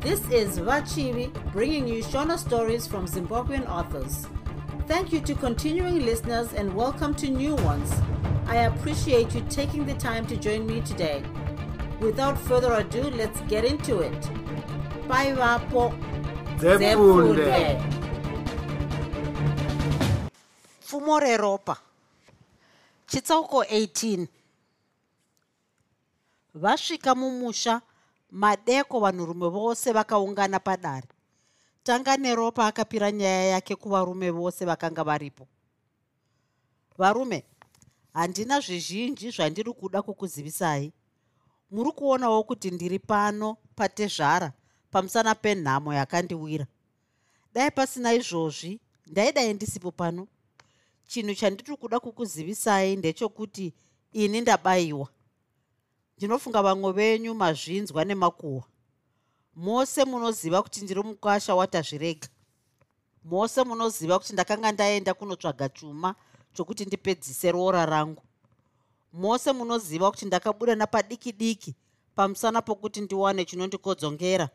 This 0.00 0.20
is 0.30 0.58
Vachivi 0.58 1.30
bringing 1.52 1.86
you 1.86 2.02
Shona 2.02 2.38
stories 2.38 2.86
from 2.86 3.06
Zimbabwean 3.06 3.68
authors. 3.68 4.26
Thank 4.88 5.12
you 5.12 5.20
to 5.20 5.34
continuing 5.34 6.06
listeners 6.06 6.52
and 6.54 6.74
welcome 6.74 7.14
to 7.16 7.28
new 7.28 7.54
ones. 7.56 7.92
I 8.46 8.56
appreciate 8.70 9.34
you 9.34 9.42
taking 9.50 9.84
the 9.84 9.94
time 9.94 10.26
to 10.28 10.36
join 10.36 10.66
me 10.66 10.80
today. 10.80 11.22
Without 12.00 12.38
further 12.38 12.72
ado, 12.72 13.02
let's 13.10 13.40
get 13.42 13.64
into 13.64 14.00
it. 14.00 14.20
Bye, 15.06 15.32
Vapo. 15.32 15.92
Zefunde. 16.58 17.80
pfumo 20.80 21.20
reropa 21.20 21.76
chitsauko 23.06 23.62
18 23.62 24.26
vasvika 26.54 27.14
mumusha 27.14 27.80
madeko 28.30 29.00
vanhurume 29.00 29.48
vose 29.48 29.92
vakaungana 29.92 30.60
padare. 30.60 31.08
Tanga 31.82 32.16
neropa 32.16 32.66
akapira 32.66 33.12
nyaya 33.12 33.44
yake 33.44 33.76
kuvarume 33.76 34.30
vose 34.30 34.64
vakanga 34.64 35.04
varipo. 35.04 35.48
Varume 36.98 37.44
handina 38.12 38.60
zvizhinji 38.60 39.30
zvandiri 39.30 39.72
kuda 39.72 40.02
kukuzivisai. 40.02 40.92
Muri 41.70 41.92
kuonawo 41.92 42.42
kuti 42.42 42.70
ndiri 42.70 42.98
pano 42.98 43.56
patezvara 43.76 44.52
pamusana 44.90 45.34
penhamo 45.34 45.94
yakandiwira. 45.94 46.66
Dai 47.54 47.70
pasina 47.70 48.12
izvozvi 48.14 48.80
ndaidai 49.06 49.54
ndisipo 49.54 49.90
pano. 49.90 50.28
Chinhu 51.06 51.34
chandiri 51.34 51.76
kuda 51.76 52.00
kukuzivisai 52.00 52.96
ndechokuti 52.96 53.74
ini 54.12 54.40
ndabayiwa 54.40 55.08
ndinofunga 56.20 56.62
vamwe 56.62 56.92
venyu 56.92 57.34
mazvinzwa 57.34 58.04
nemakuhwa. 58.04 58.64
Mose 59.56 60.04
munoziva 60.04 60.62
kuti 60.62 60.80
ndiri 60.84 61.02
mukwasha 61.02 61.54
watazvirega. 61.54 62.28
Mose 63.24 63.64
munoziva 63.64 64.18
kuti 64.18 64.32
ndakanga 64.32 64.72
ndaenda 64.72 65.14
kunotsvaga 65.14 65.68
chuma 65.68 66.14
chokuti 66.54 66.84
ndipedzise 66.84 67.52
roora 67.52 67.86
rangu. 67.86 68.22
Mose 69.12 69.52
munoziva 69.52 70.10
kuti 70.10 70.24
ndakabuda 70.26 70.74
napadiki 70.74 71.32
diki 71.32 71.74
pamusana 72.14 72.62
pokuti 72.62 73.00
ndiwane 73.00 73.44
chinondikodzongera. 73.44 74.48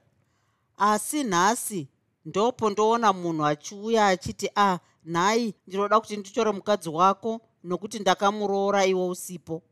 Asi 0.77 1.23
nhasi 1.23 1.88
ndopo 2.25 2.69
ndoona 2.69 3.13
munhu 3.13 3.45
achiuya 3.45 4.08
achiti 4.08 4.47
a 4.55 4.73
ah, 4.73 4.80
nhai 5.05 5.53
ndinoda 5.67 5.99
kuti 5.99 6.17
nditore 6.17 6.52
mukadzi 6.52 6.89
wako 6.89 7.41
nokuti 7.63 7.99
ndakamuroora 7.99 8.86
iwe 8.86 9.08
usipo 9.08 9.63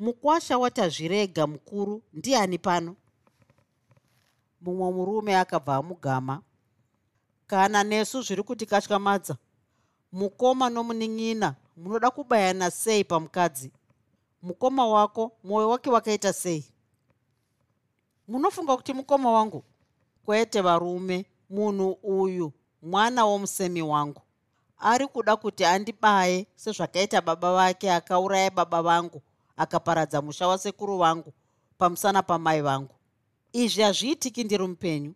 mukwasha 0.00 0.58
watazvirega 0.58 1.46
mukuru 1.46 2.02
ndiani 2.12 2.58
pano? 2.58 2.96
Mumwe 4.60 4.90
murume 4.92 5.36
akabva 5.36 5.76
amugama. 5.76 6.42
Kana 7.46 7.84
nesu 7.84 8.22
zviri 8.22 8.42
kutikatyamadza 8.42 9.36
mukoma 10.12 10.70
nomunin'ina 10.70 11.54
munoda 11.76 12.10
kubayana 12.10 12.70
sei 12.70 13.04
pamukadzi? 13.04 13.70
Mukoma 14.42 14.86
wako 14.86 15.32
mwoyo 15.44 15.68
wake 15.68 15.90
wakaita 15.90 16.32
sei? 16.32 16.64
Munofunga 18.28 18.76
kuti 18.76 18.92
mukoma 18.92 19.32
wangu 19.32 19.64
kwete 20.24 20.60
varume 20.60 21.26
munhu 21.50 21.90
uyu 22.02 22.52
mwana 22.82 23.24
womusemi 23.24 23.82
wangu. 23.82 24.22
Ari 24.78 25.06
kuda 25.06 25.36
kuti 25.36 25.64
andibaye 25.64 26.46
sezvakaita 26.56 27.20
baba 27.20 27.54
vake 27.54 27.92
akauraya 27.92 28.50
baba 28.50 28.82
vangu 28.82 29.22
akaparadza 29.60 30.22
musha 30.22 30.48
wasekuru 30.48 30.98
vangu 30.98 31.32
pamusana 31.78 32.22
pamai 32.22 32.62
vangu 32.62 32.94
izvi 33.52 33.82
hazviitiki 33.82 34.44
ndiri 34.44 34.66
mupenyu. 34.66 35.14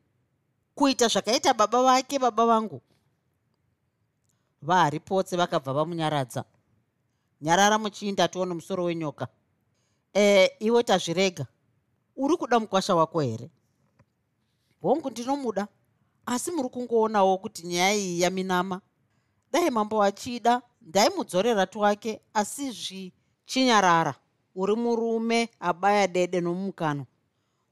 Kuita 0.75 1.09
zvakaita 1.09 1.55
baba 1.55 1.83
vake 1.83 2.19
baba 2.19 2.47
vangu 2.47 2.81
vaharipotse 4.63 5.37
vakabva 5.37 5.73
vamunyaradza. 5.73 6.45
Nyarara 7.41 7.79
muchiinda 7.79 8.29
tione 8.29 8.55
musoro 8.55 8.85
wenyoka. 8.85 9.29
E 10.15 10.51
iwe 10.59 10.83
tazvirega. 10.83 11.47
Uri 12.17 12.37
kuda 12.37 12.61
mukwasha 12.61 12.95
wako 12.95 13.21
here? 13.21 13.51
Hongu 14.83 15.11
ndinomuda. 15.11 15.69
Asi 16.27 16.51
muri 16.51 16.69
kungoonawo 16.69 17.39
kuti 17.39 17.67
nyaya 17.67 17.95
iyi 17.95 18.21
yaminama? 18.21 18.81
Dai 19.53 19.71
mambo 19.71 20.03
achida 20.03 20.63
ndaimudzorera 20.83 21.67
twake 21.67 22.21
asi 22.35 22.71
zvichinyarara 22.71 24.15
uri 24.55 24.75
murume 24.77 25.49
abaya 25.61 26.07
dede 26.07 26.41
nomukano 26.41 27.07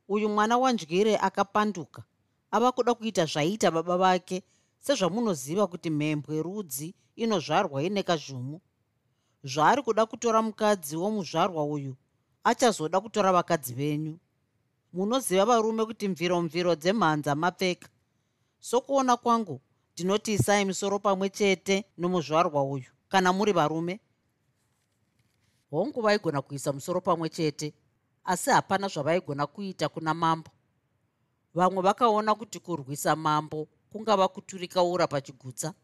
uyu 0.08 0.28
mwana 0.28 0.58
wandyire 0.58 1.16
akapanduka. 1.16 2.02
Ava 2.50 2.72
kuda 2.72 2.94
kuita 2.94 3.24
zvaiita 3.26 3.70
baba 3.70 3.96
vake 3.96 4.42
sezvamunoziva 4.78 5.66
kuti 5.66 5.90
mhembwe 5.90 6.42
rudzi 6.42 6.94
inozvarwa 7.16 7.82
ine 7.82 8.02
kazhumu 8.02 8.60
zvaari 9.44 9.82
kuda 9.82 10.06
kutora 10.06 10.42
mukadzi 10.42 10.96
womuzvarwa 10.96 11.64
uyu 11.64 11.96
achazoda 12.44 13.00
kutora 13.00 13.32
vakadzi 13.32 13.74
venyu. 13.74 14.18
Munoziva 14.92 15.44
varume 15.44 15.84
kuti 15.84 16.08
mviro 16.08 16.42
mviro 16.42 16.74
dzemhanza 16.74 17.34
mapfeka. 17.34 17.88
Sokuona 18.60 19.16
kwangu 19.16 19.60
ndinoti 19.94 20.32
isai 20.32 20.64
misoro 20.64 20.98
pamwe 20.98 21.28
chete 21.30 21.84
nomuzvarwa 21.98 22.62
uyu 22.64 22.90
kana 23.08 23.32
muri 23.32 23.52
varume 23.52 24.00
hongu 25.72 26.00
vaigona 26.02 26.42
kuisa 26.42 26.72
musoro 26.72 27.00
pamwe 27.00 27.28
chete 27.28 27.74
asi 28.24 28.50
hapana 28.50 28.88
zvavaigona 28.88 29.46
kuita 29.46 29.88
kuna 29.88 30.14
mambo. 30.14 30.50
Vamwe 31.54 31.82
vakaona 31.82 32.34
kuti 32.34 32.60
kurwisa 32.60 33.16
mambo 33.16 33.68
kungava 33.92 34.28
kuturikaura 34.28 35.06
pachigutsa. 35.06 35.74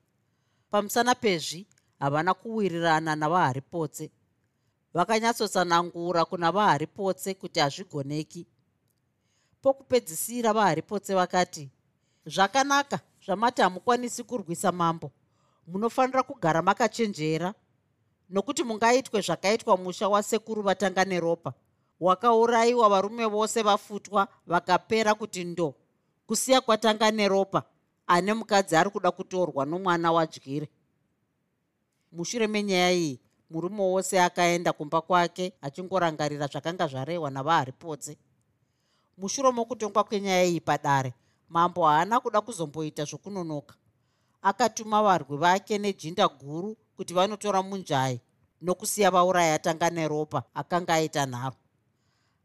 Pamusana 0.70 1.14
pezvi 1.14 1.66
havana 1.98 2.34
kuwirirana 2.34 3.16
navaharipotse 3.16 4.10
vakanyatsotsanangura 4.94 6.24
kuna 6.24 6.52
vaharipotse 6.52 7.34
kuti 7.34 7.60
hazvigoneki. 7.60 8.46
Pokupedzisira 9.62 10.52
vaharipotse 10.52 11.14
vakati 11.14 11.70
zvakanaka 12.26 13.00
zvamati 13.24 13.62
hamukwanisi 13.62 14.24
kurwisa 14.24 14.72
mambo. 14.72 15.10
Munofanira 15.66 16.22
kugara 16.22 16.62
makachenjera 16.62 17.54
nokuti 18.30 18.62
mungaitwe 18.64 19.20
zvakaitwa 19.20 19.76
musha 19.76 20.08
wasekuru 20.08 20.62
vatanga 20.62 21.04
neropa. 21.04 21.52
Wakaurayiwa 22.00 22.88
varume 22.88 23.26
vose 23.26 23.62
vafutwa 23.62 24.28
vakapera 24.46 25.14
kuti 25.14 25.44
ndo 25.44 25.74
kusiya 26.26 26.60
kwatanga 26.60 27.10
neropa 27.10 27.62
ane 28.06 28.34
mukadzi 28.34 28.76
ari 28.76 28.90
kuda 28.90 29.10
kutorwa 29.10 29.66
nomwana 29.66 30.12
wadyire. 30.12 30.68
Mushure 32.12 32.46
menyaya 32.46 32.92
iyi 32.92 33.20
murume 33.50 33.82
wose 33.82 34.20
akaenda 34.20 34.72
kumba 34.72 35.00
kwake 35.00 35.52
achingorangarira 35.62 36.46
zvakanga 36.46 36.86
zvarehwa 36.86 37.30
navaharipotse 37.30 38.16
mushure 39.18 39.50
mokutongwa 39.50 40.04
kwenyaya 40.04 40.44
iyi 40.44 40.60
padare 40.60 41.14
mambo 41.48 41.86
haana 41.86 42.20
kuda 42.20 42.40
kuzomboita 42.40 43.04
zvokunonoka. 43.04 43.74
Akatuma 44.42 45.02
varwi 45.02 45.36
vake 45.36 45.78
nejinda 45.78 46.28
guru 46.28 46.76
kuti 46.98 47.14
vanotora 47.14 47.62
munjai 47.62 48.20
nokusiya 48.62 49.10
vauraya 49.10 49.54
atanga 49.54 49.90
neropa 49.90 50.42
akanga 50.54 50.94
aita 50.94 51.26
nharo. 51.26 51.56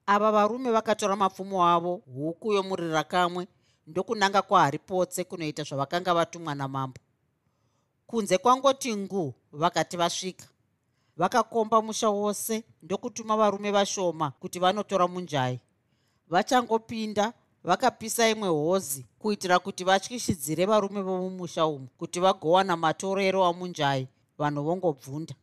Ava 0.06 0.32
varume 0.32 0.72
vakatora 0.72 1.16
mapfumo 1.16 1.66
avo 1.66 2.02
huku 2.16 2.54
yomurira 2.54 3.04
kamwe 3.04 3.48
ndokunanga 3.88 4.42
kwaharipotse 4.42 5.24
kunoita 5.24 5.64
zvavakanga 5.64 6.14
vatumwa 6.14 6.56
namambo. 6.56 7.00
Kunze 8.08 8.38
kwangoti 8.38 8.96
ngu 8.96 9.34
vakati 9.52 9.98
vasvika. 9.98 10.46
Vakakomba 11.18 11.82
musha 11.82 12.10
wose 12.10 12.64
ndokutuma 12.84 13.38
varume 13.38 13.72
vashoma 13.72 14.32
kuti 14.32 14.60
vanotora 14.60 15.08
munjai. 15.08 15.60
Vachangopinda 16.30 17.34
vakapisa 17.64 18.30
imwe 18.30 18.48
hozi 18.48 19.06
kuitira 19.20 19.60
kuti 19.60 19.84
vatyishidzire 19.84 20.66
varume 20.66 21.02
vomumusha 21.02 21.66
umu 21.66 21.88
kuti 21.98 22.20
vagowana 22.20 22.78
matorero 22.78 23.46
amunjai 23.46 24.08
vanhu 24.38 24.64
vongobvunda 24.64 25.36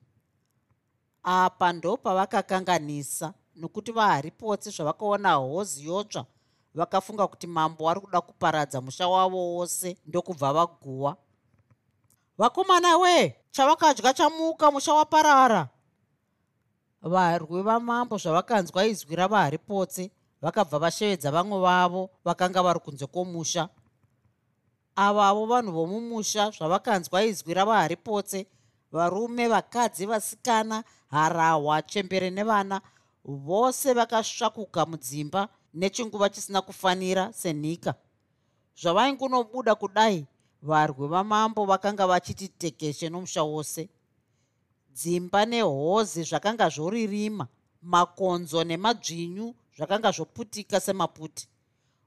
apa 1.22 1.72
ndopavakakanganisa 1.72 3.34
nokuti 3.56 3.92
vaharipotse 3.92 4.70
zvavakaona 4.70 5.34
hozi 5.34 5.86
yotsva 5.86 6.24
vakafunga 6.74 7.26
kuti 7.26 7.46
mambo 7.46 7.90
ari 7.90 8.00
kuda 8.00 8.20
kuparadza 8.20 8.80
musha 8.80 9.08
wavo 9.08 9.54
wose 9.54 9.96
ndokubva 10.06 10.52
vaguwa. 10.52 11.16
Vakomana 12.38 12.96
wee 12.96 13.34
chavakadya 13.50 14.14
chamuka 14.14 14.70
musha 14.70 14.94
waparara. 14.94 15.68
Varwi 17.02 17.62
vamambo 17.62 18.18
zvavakanzwa 18.18 18.86
izwi 18.86 19.16
ravaharipotse 19.16 20.10
vakabva 20.42 20.78
vashevedza 20.78 21.30
vamwe 21.30 21.60
vavo 21.60 22.10
vakanga 22.24 22.62
vari 22.62 22.80
kunze 22.80 23.06
kwomusha. 23.06 23.68
Avavo 24.96 25.46
vanhu 25.46 25.72
vomumusha 25.72 26.50
zvavakanzwa 26.50 27.24
izwi 27.24 27.54
ravaharipotse 27.54 28.46
varume 28.92 29.48
vakadzi 29.48 30.06
vasikana 30.06 30.84
harahwa 31.10 31.82
chembere 31.82 32.30
nevana 32.30 32.80
vose 33.24 33.92
vakasvakuka 33.92 34.86
mudzimba 34.86 35.48
nechinguva 35.74 36.28
chisina 36.28 36.62
kufanira 36.62 37.32
senhika 37.32 37.94
zvavaingunobuda 38.80 39.74
kudai 39.74 40.26
varwi 40.62 41.08
vamambo 41.08 41.64
vakanga 41.64 42.06
vachiti 42.06 42.48
tekeshe 42.48 43.08
nomusha 43.08 43.42
wose. 43.42 43.88
Dzimba 44.92 45.46
nehozi 45.46 46.22
zvakanga 46.22 46.68
zvoririma 46.68 47.46
makonzo 47.82 48.64
nemadzvinyu 48.64 49.54
zvakanga 49.76 50.10
zvoputika 50.10 50.80
semaputi. 50.80 51.48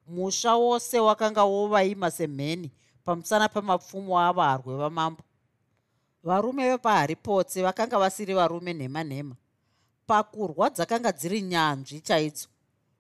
Musha 0.07 0.56
wose 0.56 1.00
wakanga 1.00 1.44
wovaima 1.44 2.12
semheni 2.12 2.71
pamusana 3.03 3.50
pemapfumo 3.50 4.19
avarwe 4.19 4.75
vamambo 4.75 5.24
varume 6.23 6.69
vepaharipotsi 6.69 7.61
vakanga 7.61 7.99
vasiri 7.99 8.33
varume 8.33 8.73
nhema 8.73 9.03
nhema. 9.03 9.35
Pakurwa 10.07 10.69
dzakanga 10.69 11.11
dziri 11.11 11.41
nyanzvi 11.41 12.01
chaidzo 12.01 12.47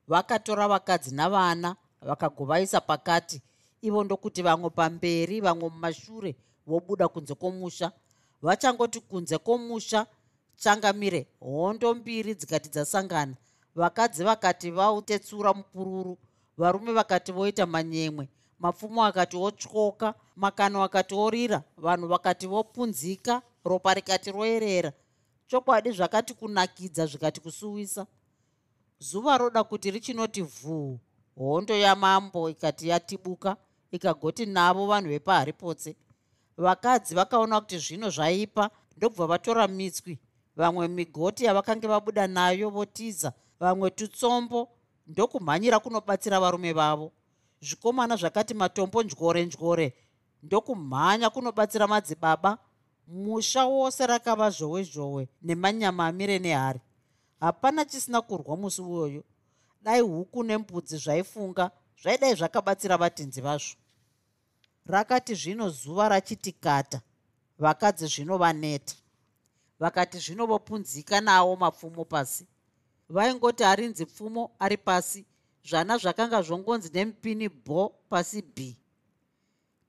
vakatora 0.07 0.67
vakadzi 0.67 1.15
navana 1.15 1.75
vakagovaisa 2.01 2.81
pakati. 2.81 3.41
Ivo 3.81 4.03
ndokuti 4.03 4.41
vamwe 4.41 4.69
pamberi 4.69 5.41
vamwe 5.41 5.69
mumashure 5.69 6.35
vobuda 6.67 7.07
kunze 7.07 7.35
kwomusha. 7.35 7.91
Vachangoti 8.41 8.99
kunze 8.99 9.37
kwomusha 9.37 10.05
changamire 10.55 11.27
hondo 11.39 11.93
mbiri 11.95 12.35
dzikati 12.35 12.69
dzasangana. 12.69 13.35
Vakadzi 13.75 14.23
vakati 14.23 14.71
vautetsura 14.71 15.53
mupururu 15.53 16.17
varume 16.57 16.91
vakati 16.91 17.31
voita 17.31 17.65
manyemwe 17.65 18.27
mapfumo 18.59 19.03
akati 19.05 19.37
otyoka 19.37 20.13
makano 20.35 20.83
akati 20.83 21.15
orira 21.15 21.63
vanhu 21.77 22.07
vakati 22.07 22.47
vopunzika 22.47 23.41
ropa 23.65 23.93
rikati 23.93 24.31
roerera. 24.31 24.91
Chokwadi 25.47 25.91
zvakati 25.91 26.33
kunakidza 26.33 27.05
zvikati 27.05 27.41
kusuwisa. 27.41 28.07
Zuva 28.99 29.37
roda 29.37 29.63
kuti 29.63 29.91
richinoti 29.91 30.41
vhuu 30.41 30.99
hondo 31.37 31.75
yamambo 31.75 32.49
ikati 32.49 32.87
yatibuka 32.87 33.57
ikagoti 33.91 34.45
navo 34.45 34.87
vanhu 34.87 35.09
vepaharipotse. 35.09 35.95
Vakadzi 36.57 37.15
vakaona 37.15 37.61
kuti 37.61 37.77
zvino 37.77 38.09
zvaipa 38.09 38.69
ndobva 38.97 39.27
vatora 39.27 39.67
mitswi. 39.67 40.19
Vamwe 40.55 40.87
migoti 40.87 41.45
yavakange 41.45 41.87
vabuda 41.87 42.27
nayo 42.27 42.69
votiza 42.69 43.33
vamwe 43.59 43.89
tutsombo 43.89 44.69
ndokumhanyira 45.07 45.79
kunobatsira 45.79 46.39
varume 46.39 46.73
vavo 46.73 47.11
zvikomana 47.63 48.15
zvakati 48.15 48.53
matombo 48.53 49.03
ndyore 49.03 49.45
ndyore 49.45 49.93
ndokumhanya 50.43 51.29
kunobatsira 51.29 51.87
madzibaba. 51.87 52.57
Musha 53.07 53.65
wose 53.65 54.07
rakava 54.07 54.49
zhowe 54.49 54.83
zhowe 54.83 55.29
nemanyama 55.41 56.07
amire 56.07 56.39
nehari. 56.39 56.79
Hapana 57.39 57.85
chisina 57.85 58.21
kurwa 58.21 58.57
musi 58.57 58.81
uyoyo 58.81 59.23
dai 59.81 60.01
huku 60.01 60.43
nembudzi 60.43 60.97
zvaifunga 60.97 61.71
zvaidai 62.01 62.35
zvakabatsira 62.35 62.97
vatenzi 62.97 63.41
vazvo. 63.41 63.75
Rakati 64.85 65.35
zvino 65.35 65.69
zuva 65.69 66.09
rachiti 66.09 66.51
kata 66.51 67.01
vakadzi 67.59 68.07
zvino 68.07 68.37
vaneta. 68.37 68.95
Vakati 69.79 70.19
zvino 70.19 70.45
vopunzika 70.45 71.21
nawo 71.21 71.55
mapfumo 71.55 72.05
pasi. 72.05 72.47
Vaingoti 73.09 73.63
arinzi 73.63 74.05
pfumo 74.05 74.51
ari 74.59 74.77
pasi 74.77 75.25
zvana 75.63 75.97
zvakanga 75.97 76.41
zvongonzi 76.41 76.89
nemupini 76.93 77.49
bo 77.49 77.89
pasi 78.09 78.41
b. 78.41 78.77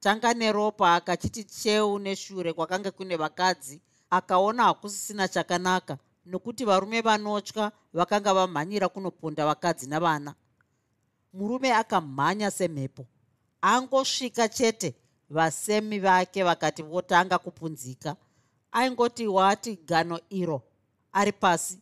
Tanga 0.00 0.34
neropa 0.34 0.94
akachiti 0.94 1.44
cheu 1.44 1.98
neshure 1.98 2.52
kwakanga 2.52 2.90
kune 2.90 3.16
vakadzi 3.16 3.80
akaona 4.10 4.64
hakusisina 4.64 5.28
chakanaka 5.28 5.98
nokuti 6.26 6.64
varume 6.64 7.00
vanotya 7.00 7.72
vakanga 7.92 8.34
vamhanyira 8.34 8.88
kunoponda 8.88 9.46
vakadzi 9.46 9.86
navana. 9.86 10.34
Murume 11.32 11.72
akamhanya 11.72 12.50
semhepo 12.50 13.06
angosvika 13.60 14.48
chete 14.48 14.94
vasemi 15.30 15.98
vake 15.98 16.42
vakati 16.42 16.82
votanga 16.82 17.38
kupunzika. 17.38 18.16
Aingoti 18.72 19.26
wati 19.26 19.76
gano 19.76 20.20
iro 20.30 20.62
ari 21.12 21.32
pasi 21.32 21.78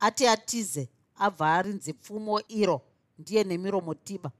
ati 0.00 0.26
atize 0.26 0.88
abva 1.16 1.54
arinzi 1.54 1.92
pfumo 1.92 2.40
iro 2.48 2.82
ndiye 3.18 3.44
nemiromo 3.44 3.94
tiba. 3.94 4.30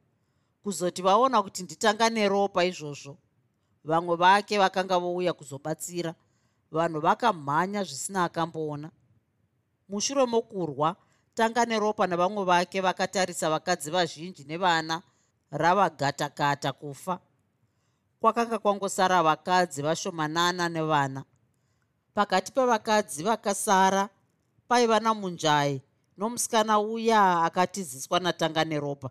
Kuzoti 0.63 1.03
vaona 1.03 1.43
kuti 1.43 1.63
nditanga 1.63 2.11
neropa 2.11 2.65
izvozvo 2.65 3.17
vamwe 3.85 4.17
vake 4.17 4.59
vakanga 4.59 4.99
vouya 4.99 5.33
kuzobatsira 5.33 6.15
vanhu 6.71 7.01
vakamhanya 7.01 7.85
zvisina 7.85 8.25
akamboona. 8.25 8.91
Mushure 9.89 10.27
mokurwa 10.27 10.97
tanga 11.35 11.65
neropa 11.65 12.07
nevamwe 12.07 12.45
vake 12.45 12.81
vakatarisa 12.81 13.51
vakadzi 13.51 13.91
vazhinji 13.91 14.45
nevana 14.45 15.03
ravagatakata 15.51 16.73
kufa. 16.73 17.19
Kwakanga 18.21 18.59
kwangosara 18.59 19.23
vakadzi 19.23 19.83
vashomanana 19.83 20.69
nevana. 20.69 21.25
Pakati 22.15 22.53
pevakadzi 22.53 23.23
vakasara 23.23 24.09
paiva 24.69 25.01
namunjai 25.01 25.83
nomusikana 26.19 26.81
uya 26.81 27.43
akatiziswa 27.43 28.21
natanga 28.21 28.65
neropa. 28.65 29.11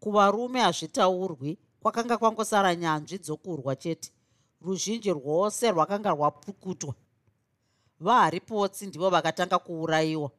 Kuvarume 0.00 0.60
hazvitaurwi 0.60 1.58
kwakanga 1.80 2.18
kwangosara 2.18 2.74
nyanzvi 2.74 3.18
dzokurwa 3.18 3.76
chete. 3.76 4.12
Ruzhinji 4.60 5.12
rwose 5.12 5.70
rwakanga 5.70 6.10
rwapukutwa. 6.10 6.94
Vaharipotsi 8.00 8.86
ndivo 8.86 9.10
vakatanga 9.10 9.58
kuurayiwa. 9.58 10.30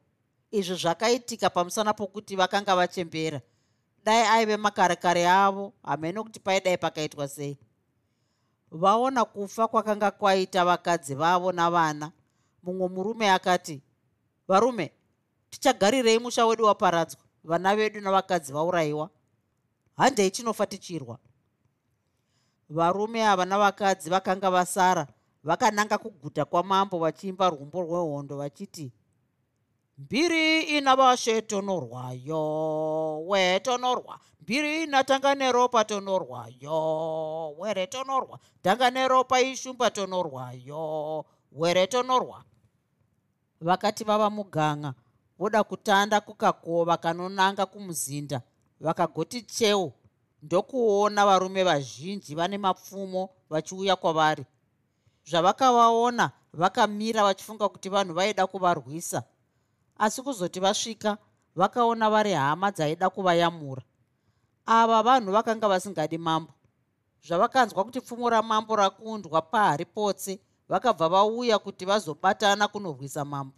Izvi 0.50 0.74
zvakaitika 0.74 1.50
pamusana 1.50 1.94
pokuti 1.94 2.36
vakanga 2.36 2.76
vachembera. 2.76 3.40
Dai 4.04 4.22
aive 4.26 4.56
makarekare 4.56 5.28
avo 5.28 5.72
hamene 5.82 6.22
kuti 6.22 6.40
paidai 6.40 6.78
pakaitwa 6.78 7.28
sei. 7.28 7.58
Vaona 8.70 9.24
kufa 9.24 9.68
kwakanga 9.68 10.10
kwaita 10.10 10.64
vakadzi 10.64 11.14
vavo 11.14 11.52
navana. 11.52 12.12
Mumwe 12.62 12.88
murume 12.88 13.30
akati 13.30 13.82
varume 14.48 14.92
tichagarirei 15.54 16.18
musha 16.18 16.46
wedu 16.46 16.64
waparadzwa 16.64 17.20
vana 17.44 17.76
vedu 17.76 18.00
navakadzi 18.00 18.52
vaurayiwa. 18.52 19.10
Handei 19.96 20.30
chinofa 20.30 20.66
tichirwa. 20.66 21.18
Varume 22.70 23.26
ava 23.26 23.44
navakadzi 23.44 24.10
vakanga 24.10 24.50
vasara 24.50 25.06
vakananga 25.44 25.98
kuguta 25.98 26.44
kwamambo 26.44 26.98
vachiimba 26.98 27.50
rwumbo 27.50 27.82
rwehondo 27.82 28.36
vachiti 28.36 28.92
mbiri 29.98 30.62
ina 30.62 30.96
vashe 30.96 31.42
tonorwayo 31.42 33.26
we 33.26 33.60
tonorwa. 33.60 34.18
Mbiri 34.40 34.82
ina 34.82 35.04
tanga 35.04 35.34
neropa 35.34 35.84
tonorwayo 35.84 37.54
were 37.58 37.86
tonorwa. 37.86 38.38
Tanga 38.62 38.90
neropa 38.90 39.40
ishumba 39.40 39.90
tonorwayo 39.90 41.24
were 41.52 41.86
tonorwa. 41.86 42.44
Vakati 43.60 44.04
vava 44.04 44.30
muganga 44.30 44.94
voda 45.38 45.64
kutanda 45.64 46.20
kukakova 46.20 46.96
kanonanga 46.96 47.66
kumuzinda. 47.66 48.42
Vakagoti 48.80 49.42
cheu 49.42 49.92
ndokuona 50.42 51.26
varume 51.26 51.64
vazhinji 51.64 52.34
vane 52.34 52.58
mapfumo 52.58 53.30
vachiuya 53.50 53.96
kwavari. 53.96 54.44
Zvavakavaona 55.24 56.30
vakamira 56.52 57.22
vachifunga 57.22 57.68
kuti 57.68 57.88
vanhu 57.88 58.14
vaida 58.14 58.46
kuvarwisa. 58.46 59.22
Asi 59.98 60.22
kuzoti 60.22 60.60
vasvika 60.60 61.18
vakaona 61.56 62.10
vari 62.10 62.32
hama 62.32 62.70
dzaida 62.70 63.10
kuvayamura. 63.10 63.82
Ava 64.66 65.02
vanhu 65.02 65.32
vakanga 65.32 65.68
vasingadi 65.68 66.18
mambo. 66.18 66.52
Zvavakanzwa 67.26 67.84
kuti 67.84 68.00
pfumo 68.00 68.30
ramambo 68.30 68.76
rakundwa 68.76 69.42
pahari 69.42 69.84
potse 69.84 70.40
vakabva 70.68 71.08
vauya 71.08 71.58
kuti 71.58 71.84
vazobatana 71.84 72.68
kunorwisa 72.68 73.24
mambo 73.24 73.54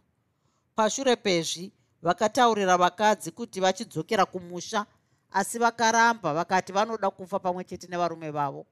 pashure 0.76 1.16
pezvi 1.16 1.72
vakataurira 2.02 2.76
vakadzi 2.76 3.30
kuti 3.30 3.60
vachidzokera 3.60 4.24
kumusha 4.26 4.86
asi 5.30 5.58
vakaramba 5.58 6.34
vakati 6.34 6.72
vanoda 6.72 7.10
kufa 7.10 7.38
pamwe 7.38 7.64
chete 7.64 7.86
nevarume 7.86 8.30
vavo. 8.30 8.66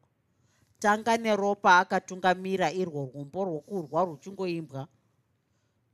Tanga 0.79 1.17
neropa 1.17 1.79
akatungamira 1.79 2.73
irwo 2.73 3.05
rwumbo 3.05 3.45
rwokurwa 3.45 4.05
ruchingoimbwa. 4.05 4.89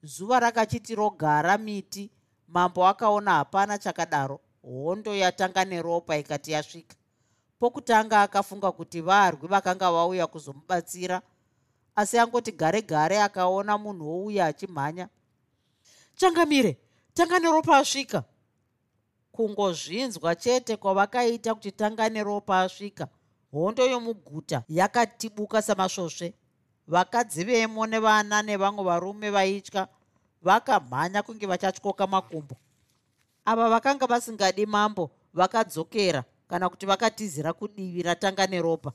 Zuva 0.02 0.40
rakachiti 0.40 0.94
rogara 0.94 1.58
miti 1.58 2.10
mambo 2.48 2.86
akaona 2.86 3.30
hapana 3.30 3.78
chakadaro 3.78 4.40
hondo 4.62 5.14
yatanga 5.14 5.64
neropa 5.64 6.16
ikati 6.16 6.52
yasvika. 6.52 6.96
Pokutanga 7.60 8.22
akafunga 8.22 8.72
kuti 8.72 9.00
varwi 9.00 9.48
vakanga 9.48 9.92
vauya 9.92 10.26
kuzomubatsira 10.26 11.22
asi 11.96 12.18
angoti 12.18 12.52
gare 12.52 12.82
gare 12.82 13.22
akaona 13.22 13.78
munhu 13.78 14.08
wouya 14.08 14.46
achimhanya 14.46 15.08
changamire 16.14 16.76
tanga 17.14 17.38
neropa 17.38 17.76
asvika. 17.76 18.24
Kungozvinzwa 19.32 20.34
chete 20.34 20.76
kwavakaita 20.76 21.54
kuti 21.54 21.72
tanga 21.72 22.08
neropa 22.08 22.60
asvika. 22.60 23.08
Hondo 23.52 23.86
yomuguta 23.86 24.62
yakatibuka 24.68 25.62
samasvosve 25.62 26.34
vakadzi 26.86 27.44
vemo 27.44 27.86
nevana 27.86 28.42
nevamwe 28.42 28.84
varume 28.84 29.30
vaitya 29.30 29.88
vakamhanya 30.42 31.22
kunge 31.22 31.46
vachatyoka 31.46 32.06
makumbo. 32.06 32.56
Ava 33.44 33.68
vakanga 33.68 34.06
vasingadi 34.06 34.66
mambo 34.66 35.10
vakadzokera 35.34 36.24
kana 36.48 36.68
kuti 36.68 36.86
vakatizira 36.86 37.52
kudivi 37.52 38.02
ratanga 38.02 38.46
neropa. 38.46 38.92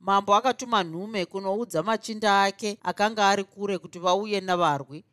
Mambo 0.00 0.34
akatuma 0.34 0.84
nhume 0.84 1.26
kunoudza 1.26 1.82
machinda 1.82 2.42
ake 2.42 2.78
akanga 2.82 3.28
ari 3.28 3.44
kure 3.44 3.78
kuti 3.78 3.98
vauye 3.98 4.40
navarwi 4.40 5.04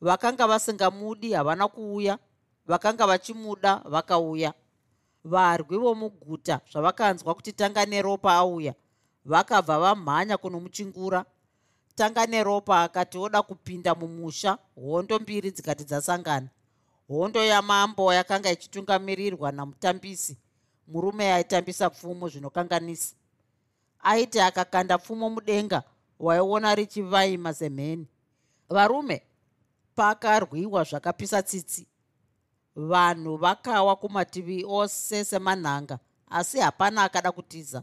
vakanga 0.00 0.46
vasingamudi 0.46 1.32
havana 1.32 1.68
kuuya 1.68 2.18
vakanga 2.66 3.06
vachimuda 3.06 3.76
vakauya. 3.84 4.54
Varwi 5.24 5.78
vomuguta 5.78 6.60
zvavakanzwa 6.72 7.34
kuti 7.34 7.52
tanga 7.52 7.86
neropa 7.86 8.32
auya 8.34 8.74
vakabva 9.24 9.78
vamhanya 9.78 10.36
kunomuchingura. 10.36 11.24
Tanga 11.94 12.26
neropa 12.26 12.82
akati 12.82 13.18
oda 13.18 13.42
kupinda 13.42 13.94
mumusha 13.94 14.58
hondo 14.74 15.18
mbiri 15.18 15.50
dzikati 15.50 15.84
dzasangana. 15.84 16.48
Hondo 17.08 17.44
yamambo 17.44 18.14
yakanga 18.14 18.50
ichitungamirirwa 18.50 19.52
namutambisi 19.52 20.36
murume 20.88 21.32
aitambisa 21.32 21.90
pfumo 21.90 22.28
zvinokanganisa. 22.28 23.14
Aiti 24.02 24.40
akakanda 24.40 24.98
pfumo 24.98 25.30
mudenga 25.30 25.82
waiona 26.18 26.74
richivaima 26.74 27.54
semheni. 27.54 28.06
Varume 28.68 29.22
pakarwiwa 29.98 30.84
zvakapisa 30.84 31.42
tsitsi. 31.42 31.86
Vanhu 32.76 33.36
vakawa 33.36 33.96
kumativi 33.96 34.64
ose 34.68 35.24
semanhanga 35.24 35.98
asi 36.30 36.58
hapana 36.58 37.02
akada 37.02 37.32
kutiza. 37.32 37.82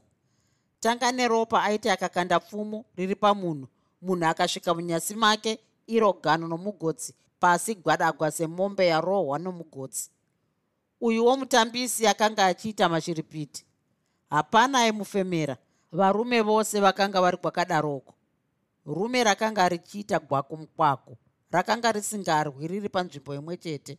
Tanga 0.80 1.12
neropa 1.12 1.64
aiti 1.64 1.90
akakanda 1.90 2.40
pfumo 2.40 2.86
riri 2.96 3.16
pamunhu 3.16 3.68
munhu 4.02 4.26
akasvika 4.26 4.74
munyasi 4.74 5.16
make 5.16 5.60
iro 5.88 6.14
gano 6.14 6.48
nomugotsi 6.48 7.14
pasi 7.40 7.76
gwadagwa 7.76 8.32
semombe 8.32 8.88
yarohwa 8.88 9.40
nomugotsi. 9.40 10.10
Uyuwo 11.02 11.38
mutambisi 11.38 12.08
akanga 12.08 12.46
achiita 12.46 12.90
mashiripiti. 12.90 13.66
Hapana 14.30 14.80
aimufemera 14.80 15.58
varume 15.92 16.42
vose 16.42 16.80
vakanga 16.80 17.22
vari 17.22 17.38
kwakadaroko. 17.38 18.14
Rume 18.86 19.24
rakanga 19.24 19.70
richiita 19.70 20.20
gwaku 20.20 20.58
mukwako 20.58 21.18
rakanga 21.56 21.92
risingarwi 21.92 22.68
riri 22.68 22.90
panzvimbo 22.90 23.36
imwe 23.36 23.58
chete. 23.58 23.98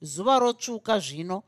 Zuva 0.00 0.38
rotsvuka 0.38 0.98
zvino 0.98 1.42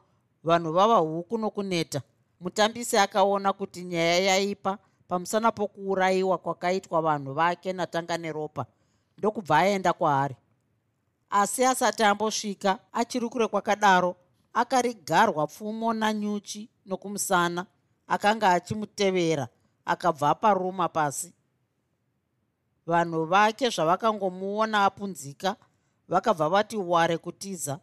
vanhu 0.44 0.72
vava 0.72 0.96
huku 0.96 1.38
nokuneta. 1.38 2.00
Mutambisi 2.40 2.96
akaona 2.98 3.52
kuti 3.52 3.84
nyaya 3.84 4.18
yaipa 4.18 4.78
pamusana 5.08 5.52
pokuurayiwa 5.52 6.38
kwakaitwa 6.38 7.02
vanhu 7.02 7.32
vake 7.32 7.72
natanga 7.72 8.18
neropa 8.18 8.66
ndokubva 9.18 9.58
aenda 9.58 9.92
kwaari. 9.92 10.36
Asi 11.30 11.64
asati 11.64 12.02
ambosvika 12.02 12.78
achiri 12.92 13.28
kure 13.28 13.46
kwakadaro 13.48 14.16
akarigarwa 14.52 15.46
pfumo 15.46 15.92
nanyuchi 15.92 16.70
nokumusana 16.86 17.66
akanga 18.06 18.50
achimutevera 18.50 19.48
akabva 19.84 20.34
paruma 20.34 20.88
pasi 20.88 21.32
vanhu 22.86 23.24
vake 23.24 23.70
zvavakangomuona 23.70 24.84
apunzika 24.84 25.56
vakabva 26.08 26.48
vati 26.48 26.76
ware 26.76 27.18
kutiza. 27.18 27.80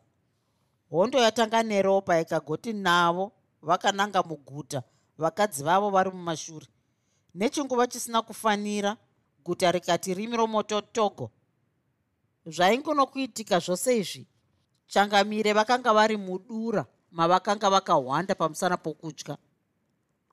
Hondo 0.89 1.19
yatanga 1.19 1.63
neropa 1.63 2.19
ikagoti 2.19 2.73
navo 2.73 3.31
vakananga 3.61 4.23
muguta 4.23 4.83
vakadzi 5.17 5.63
vavo 5.63 5.89
vari 5.89 6.11
mumashure. 6.11 6.67
Nechinguva 7.35 7.87
chisina 7.87 8.21
kufanira 8.21 8.97
guta 9.45 9.71
rikati 9.71 10.13
rimi 10.13 10.37
romototogo. 10.37 11.31
Zvaingonokuitika 12.45 13.59
zvose 13.59 13.97
izvi 13.97 14.27
changamire 14.87 15.53
vakanga 15.53 15.93
vari 15.93 16.17
mudura 16.17 16.85
mavakanga 17.11 17.69
vakahwanda 17.69 18.35
pamusana 18.35 18.77
pokutya. 18.77 19.37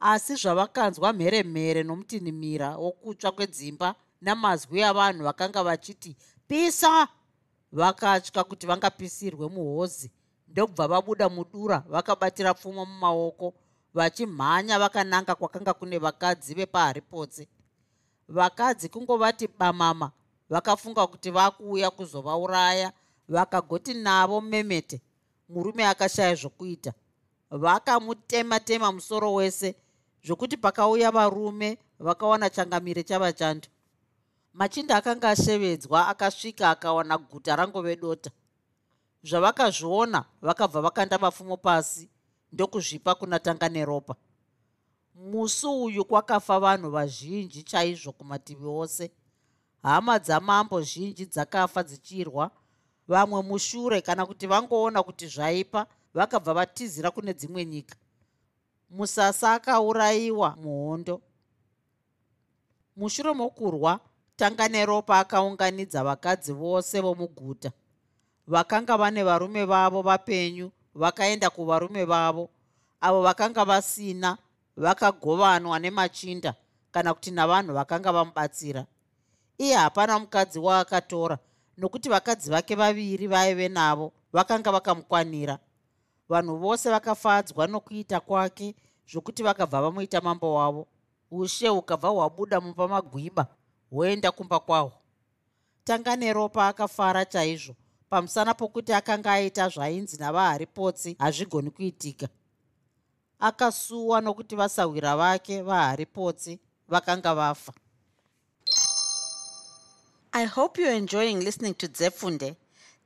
Asi 0.01 0.35
zvavakanzwa 0.35 1.13
mheremhere 1.13 1.83
nomutinhimira 1.83 2.77
wokutsva 2.77 3.33
kwedzimba 3.33 3.95
namazwi 4.21 4.83
avanhu 4.83 5.25
vakanga 5.25 5.63
vachiti 5.63 6.17
pisa! 6.49 7.09
Vakatya 7.73 8.45
kuti 8.45 8.67
vangapisirwe 8.67 9.49
muhozi. 9.49 10.11
Ndokubva 10.49 10.89
vabuda 10.89 11.29
mudura 11.29 11.79
vakabatira 11.89 12.55
pfumo 12.55 12.85
mumaoko 12.87 13.55
vachimhanya 13.95 14.79
vakananga 14.79 15.35
kwakanga 15.35 15.75
kune 15.75 15.99
vakadzi 15.99 16.55
vepaharipotse 16.55 17.49
vakadzi 18.29 18.89
kungovati 18.89 19.49
bamama 19.59 20.11
vakafunga 20.51 21.07
kuti 21.07 21.31
vakuuya 21.31 21.91
kuzovauraya 21.91 22.93
vakagoti 23.29 23.95
navo 23.95 24.41
memete 24.41 25.01
murume 25.49 25.87
akashaya 25.87 26.35
zvokuita. 26.35 26.93
Vakamutema 27.51 28.61
tema 28.61 28.93
musoro 28.93 29.35
wese 29.35 29.75
zvokuti 30.25 30.57
pakauya 30.57 31.11
varume 31.11 31.79
vakawana 31.99 32.51
changamire 32.51 33.03
chava 33.03 33.33
chando 33.33 33.69
machinda 34.55 34.97
akanga 34.97 35.31
ashevedzwa 35.31 36.09
akasvika 36.09 36.71
akawana 36.71 37.19
guta 37.19 37.57
rangove 37.57 37.97
dota. 37.97 38.31
Zvavakazviona 39.23 40.25
vakabva 40.43 40.81
vakanda 40.81 41.19
mapfumo 41.19 41.57
pasi 41.57 42.09
ndokuzvipa 42.53 43.15
kuna 43.15 43.39
tanga 43.39 43.69
neropa 43.69 44.17
musi 45.21 45.67
uyu 45.67 46.05
kwakafa 46.05 46.61
vanhu 46.61 46.91
vazhinji 46.91 47.63
chaizvo 47.63 48.13
kumativi 48.13 48.67
ose. 48.67 49.11
Hama 49.83 50.19
dzamambo 50.19 50.83
zhinji 50.83 51.27
dzakafa 51.27 51.83
dzichirwa. 51.83 52.51
Vamwe 53.09 53.43
mushure 53.43 54.01
kana 54.01 54.27
kuti 54.27 54.47
vangoona 54.47 55.03
kuti 55.03 55.27
zvaipa 55.27 55.87
vakabva 56.15 56.55
vatizira 56.55 57.11
kune 57.11 57.35
dzimwe 57.35 57.65
nyika. 57.65 57.97
Musasa 58.91 59.53
akaurayiwa 59.53 60.57
muhondo. 60.57 61.21
Mushure 62.97 63.33
mokurwa 63.33 64.01
tanga 64.41 64.69
neropa 64.69 65.19
akaunganidza 65.19 66.05
vakadzi 66.05 66.53
vose 66.53 67.01
vomuguta. 67.01 67.73
Vakanga 68.47 68.97
vane 68.97 69.23
varume 69.23 69.65
vavo 69.65 70.03
vapenyu 70.03 70.71
vakaenda 70.95 71.51
kuvarume 71.51 72.05
vavo. 72.05 72.49
Avo 73.01 73.23
vakanga 73.23 73.65
vasina 73.65 74.39
vakagovanwa 74.77 75.79
nemachinda 75.79 76.55
kana 76.93 77.15
kuti 77.15 77.31
navanhu 77.31 77.75
vakanga 77.75 78.13
vamubatsira. 78.13 78.87
Iye 79.59 79.75
hapana 79.75 80.19
mukadzi 80.19 80.59
waakatora 80.59 81.39
nokuti 81.77 82.09
vakadzi 82.09 82.51
vake 82.51 82.75
vaviri 82.75 83.27
vaive 83.27 83.69
navo 83.69 84.13
vakanga 84.33 84.73
vakamukwanira. 84.73 85.59
Vanhu 86.29 86.57
vose 86.57 86.91
vakafadzwa 86.91 87.67
nokuita 87.67 88.21
kwake 88.21 88.75
zvokuti 89.11 89.43
vakabva 89.43 89.83
vamuita 89.83 90.21
mambo 90.21 90.55
wavo. 90.55 90.87
Ushe 91.31 91.69
hukabva 91.69 92.09
hwabuda 92.09 92.61
mumba 92.61 92.89
magwiba 92.89 93.47
hwoenda 93.91 94.33
kumba 94.33 94.61
kwahwo 94.61 94.93
tanga 95.85 96.17
neropa 96.17 96.69
akafara 96.69 97.25
chaizvo 97.25 97.75
pamusana 98.11 98.55
pokuti 98.55 98.93
akanga 98.93 99.33
aita 99.33 99.69
zvainzi 99.69 100.17
navaharipotsi 100.19 101.17
hazvigoni 101.19 101.71
kuitika. 101.71 102.29
Akasuwa 103.41 104.21
nokuti 104.21 104.57
vasawira 104.57 105.17
vake 105.17 105.63
vaharipotsi 105.63 106.59
vakanga 106.89 107.35
vafa. 107.35 107.73
I 110.33 110.45
hope 110.47 110.81
you're 110.81 110.97
enjoying 110.97 111.41
listening 111.41 111.75
to 111.75 111.87
zefunde. 111.87 112.57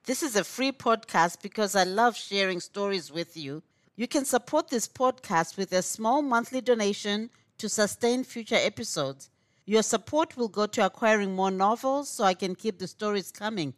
This 0.05 0.23
is 0.23 0.37
a 0.37 0.45
free 0.45 0.73
podcast 0.73 1.43
because 1.43 1.75
i 1.76 1.85
love 1.85 2.17
sharing 2.17 2.61
stories 2.61 3.11
with 3.11 3.37
you. 3.37 3.62
You 3.97 4.09
can 4.09 4.25
support 4.25 4.69
this 4.69 4.88
podcast 4.88 5.57
with 5.57 5.73
a 5.73 5.83
small 5.83 6.23
monthly 6.23 6.61
donation 6.61 7.31
to 7.59 7.69
sustain 7.69 8.25
future 8.25 8.59
episodes 8.67 9.31
your 9.66 9.83
support 9.83 10.37
will 10.37 10.49
go 10.49 10.66
to 10.66 10.85
acquiring 10.85 11.35
more 11.35 11.50
novels 11.50 12.09
so 12.09 12.25
i 12.25 12.35
can 12.35 12.54
keep 12.54 12.78
the 12.78 12.87
stories 12.87 13.30
coming. 13.30 13.75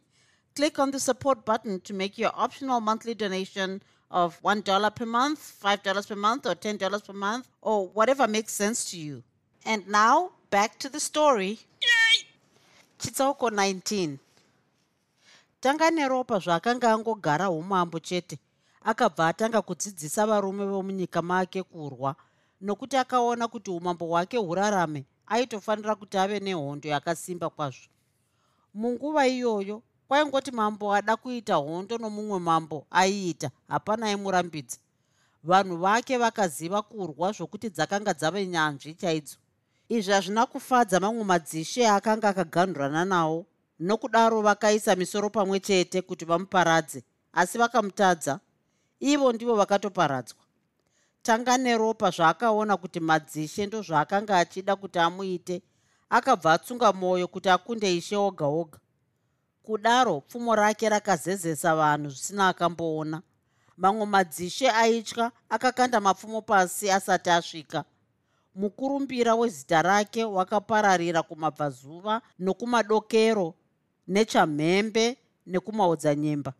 Click 0.55 0.79
on 0.79 0.91
the 0.91 0.99
support 0.99 1.45
button 1.45 1.79
to 1.81 1.93
make 1.93 2.17
your 2.17 2.31
optional 2.33 2.81
monthly 2.81 3.13
donation 3.13 3.81
of 4.09 4.41
$1 4.41 4.95
per 4.95 5.05
month, 5.05 5.59
$5 5.63 6.07
per 6.07 6.15
month, 6.15 6.45
or 6.45 6.55
$10 6.55 7.05
per 7.05 7.13
month, 7.13 7.47
or 7.61 7.87
whatever 7.89 8.27
makes 8.27 8.53
sense 8.53 8.89
to 8.91 8.97
you. 8.97 9.23
And 9.65 9.87
now, 9.87 10.31
back 10.49 10.79
to 10.79 10.89
the 10.89 10.99
story. 10.99 11.59
chitsauko 12.99 13.51
19 13.51 14.17
tanga 15.61 15.91
neropa 15.91 16.39
zvaakanga 16.39 16.91
angogara 16.91 17.49
umambo 17.49 17.99
chete. 17.99 18.39
Akabva 18.85 19.27
atanga 19.27 19.61
kudzidzisa 19.61 20.25
varume 20.25 20.65
vomunyika 20.65 21.21
make 21.21 21.63
kurwa 21.63 22.15
nokuti 22.61 22.97
akaona 22.97 23.47
kuti 23.47 23.71
umambo 23.71 24.05
hwake 24.05 24.37
hurarame 24.37 25.05
aitofanira 25.27 25.95
kuti 25.95 26.17
ave 26.17 26.39
nehondo 26.39 26.89
yakasimba 26.89 27.49
kwazvo. 27.49 27.87
Munguva 28.73 29.27
iyoyo 29.27 29.81
kwaingoti 30.07 30.51
mambo 30.51 30.93
ada 30.93 31.15
kuita 31.15 31.55
hondo 31.55 31.97
nomumwe 31.97 32.39
mambo 32.39 32.85
aiita 32.91 33.49
hapana 33.67 34.05
aimurambidza 34.07 34.77
vanhu 35.43 35.77
vake 35.77 36.17
vakaziva 36.17 36.81
kurwa 36.81 37.31
zvokuti 37.31 37.69
dzakanga 37.69 38.13
dzave 38.13 38.47
nyanzvi 38.47 38.93
chaidzo. 38.93 39.37
Izvi 39.89 40.11
hazvina 40.11 40.45
kufadza 40.45 40.99
mamwe 40.99 41.23
madzishe 41.23 41.87
akanga 41.87 42.29
akagandurana 42.29 43.05
nawo 43.05 43.45
nokudaro 43.79 44.41
vakaisa 44.41 44.95
misoro 44.95 45.29
pamwe 45.29 45.59
chete 45.59 46.01
kuti 46.01 46.25
vamuparadze 46.25 47.03
asi 47.33 47.57
vakamutadza. 47.57 48.39
Ivo 48.99 49.33
ndivo 49.33 49.55
vakatoparadzwa 49.55 50.46
tanga 51.27 51.57
neropa 51.57 52.09
zvaakaona 52.09 52.77
kuti 52.77 52.99
madzishe 52.99 53.65
ndo 53.65 53.81
zvaakanga 53.81 54.37
achida 54.37 54.75
kuti 54.75 54.99
amuite 54.99 55.61
akabva 56.09 56.53
atsunga 56.53 56.93
mwoyo 56.93 57.27
kuti 57.27 57.49
akunde 57.49 57.95
ishe 57.95 58.15
oga 58.15 58.45
oga. 58.45 58.79
Kudaro 59.63 60.21
pfumo 60.21 60.55
rake 60.55 60.89
rakazezesa 60.89 61.75
vanhu 61.75 62.09
zvisina 62.09 62.47
akamboona. 62.47 63.21
Mamwe 63.77 64.05
madzishe 64.05 64.69
aitya 64.71 65.31
akakanda 65.49 65.99
mapfumo 65.99 66.41
pasi 66.41 66.91
asati 66.91 67.29
asvika. 67.29 67.83
Mukurumbira 68.55 69.35
wezita 69.35 69.81
rake 69.81 70.23
wakapararira 70.23 71.23
kumabvazuva 71.23 72.21
nokumadokero 72.39 73.53
nechamhembe 74.07 75.17
nekumaodzanyemba 75.47 76.53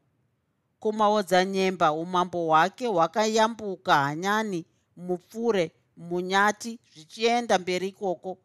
kumaodzanyemba 0.80 1.92
umambo 1.92 2.46
hwake 2.46 2.88
hwakayambuka 2.88 3.96
hanyani 3.96 4.66
mupfure 4.98 5.72
munyati 5.98 6.80
zvichienda 6.94 7.58
mberi 7.60 7.88
ikoko. 7.88 8.38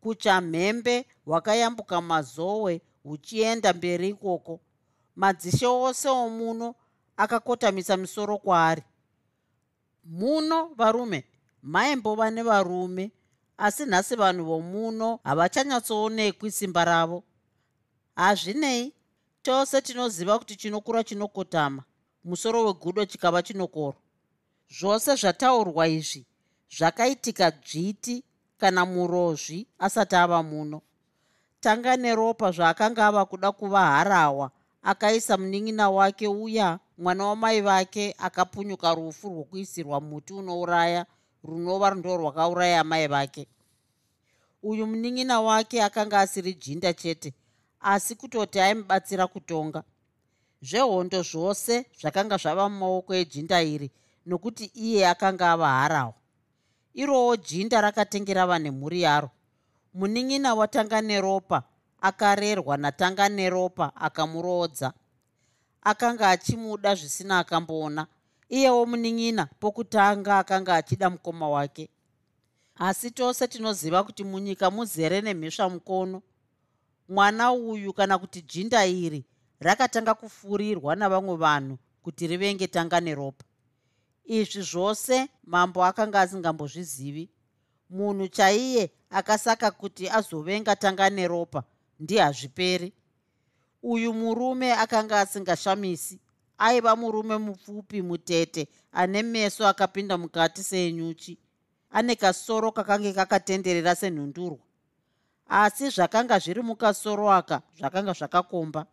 Kuchamhembe 0.00 1.06
hwakayambuka 1.24 2.00
mazowe 2.00 2.80
huchienda 3.02 3.72
mberi 3.72 4.08
ikoko. 4.08 4.60
Madzishe 5.16 5.66
ose 5.66 6.08
omuno 6.08 6.74
akakotamisa 7.16 7.96
misoro 7.96 8.38
kwaari. 8.38 8.82
Muno 10.04 10.70
varume? 10.76 11.24
Maimbova 11.62 12.30
nevarume 12.30 13.10
asi 13.58 13.84
nhasi 13.86 14.16
vanhu 14.16 14.44
vomuno 14.44 15.20
havachanyatsoonekwi 15.24 16.50
simba 16.50 16.84
ravo. 16.84 17.24
Hazvinei 18.16 18.92
tose 19.48 19.80
tinoziva 19.82 20.38
kuti 20.38 20.56
chinokura 20.56 21.04
chinokotama. 21.04 21.82
Musoro 22.24 22.64
wegudo 22.64 23.04
chikava 23.04 23.42
chinokoro. 23.42 23.96
Zvose 24.78 25.14
zvataurwa 25.14 25.88
izvi 25.88 26.26
zvakaitika 26.76 27.50
dzviti 27.50 28.24
kana 28.58 28.86
murozvi 28.86 29.66
asati 29.78 30.16
ava 30.16 30.42
muno. 30.42 30.82
Tanga 31.60 31.96
neropa 31.96 32.50
zvaakanga 32.50 33.06
ava 33.06 33.24
kuda 33.24 33.52
kuva 33.52 33.80
harawa 33.80 34.50
akaisa 34.82 35.36
munin'ina 35.36 35.90
wake 35.90 36.28
uya 36.28 36.78
mwana 36.98 37.26
wamai 37.26 37.60
vake 37.60 38.14
akapunyuka 38.18 38.94
rufu 38.94 39.28
rwokuisirwa 39.28 40.00
muti 40.00 40.32
unouraya 40.32 41.06
runova 41.44 41.90
ndo 41.94 42.16
rwakauraya 42.16 42.80
amai 42.80 43.06
vake. 43.06 43.46
Uyu 44.62 44.86
munin'ina 44.86 45.40
wake 45.40 45.82
akanga 45.82 46.20
asiri 46.20 46.54
jinda 46.54 46.92
chete 46.92 47.34
asi 47.80 48.14
kutoti 48.14 48.60
aimubatsira 48.60 49.26
kutonga. 49.26 49.82
Zvehondo 50.62 51.22
zvose 51.22 51.86
zvakanga 52.00 52.36
zvava 52.36 52.68
mumaoko 52.68 53.14
ejinda 53.14 53.62
iri 53.62 53.90
nokuti 54.26 54.64
iye 54.74 55.08
akanga 55.08 55.52
ava 55.52 55.68
harawa 55.68 56.14
irowo 56.94 57.36
jinda 57.36 57.80
rakatengera 57.80 58.46
vanemhuri 58.46 59.02
yaro. 59.02 59.30
Munin'ina 59.94 60.54
watanga 60.54 61.00
neropa 61.00 61.62
akarerwa 62.00 62.76
natanga 62.76 63.28
neropa 63.28 63.92
akamuroodza 63.96 64.92
akanga 65.82 66.30
achimuda 66.30 66.94
zvisina 66.94 67.38
akamboona 67.38 68.06
iyewo 68.48 68.86
munin'ina 68.86 69.46
pokutanga 69.60 70.38
akanga 70.38 70.74
achida 70.74 71.10
mukoma 71.10 71.48
wake. 71.48 71.88
Asi 72.78 73.10
tose 73.10 73.48
tinoziva 73.48 74.04
kuti 74.04 74.24
munyika 74.24 74.70
muzere 74.70 75.20
nemhesva 75.20 75.68
mukono 75.68 76.22
mwana 77.08 77.52
uyu 77.52 77.92
kana 77.92 78.18
kuti 78.18 78.42
jinda 78.42 78.86
iri 78.86 79.24
rakatanga 79.60 80.14
kufurirwa 80.14 80.96
navamwe 80.96 81.36
vanhu 81.36 81.78
kuti 82.02 82.26
rivenge 82.26 82.66
tanga 82.66 83.00
neropa. 83.00 83.44
Izvi 84.24 84.62
zvose 84.62 85.28
mambo 85.44 85.84
akanga 85.84 86.20
asingambozvizivi. 86.20 87.28
Munhu 87.90 88.28
chaiye 88.28 88.90
akasaka 89.10 89.70
kuti 89.70 90.08
azovenga 90.10 90.76
tanga 90.76 91.10
neropa 91.10 91.64
ndihazviperi 92.00 92.92
uyu 93.82 94.14
murume 94.14 94.72
akanga 94.72 95.20
asingashamisi 95.20 96.20
aiva 96.58 96.96
murume 96.96 97.36
mupfupi 97.36 98.02
mutete 98.02 98.68
ane 98.92 99.22
meso 99.22 99.66
akapinda 99.66 100.18
mukati 100.18 100.62
senyuchi. 100.62 101.38
Ane 101.90 102.14
kasoro 102.14 102.72
kakange 102.72 103.12
kakatenderera 103.12 103.94
senhundurwa 103.94 104.67
asi 105.48 105.90
zvakanga 105.90 106.38
zviri 106.38 106.62
mukasoro 106.62 107.30
aka 107.32 107.62
zvakanga 107.78 108.12
zvakakomba. 108.12 108.86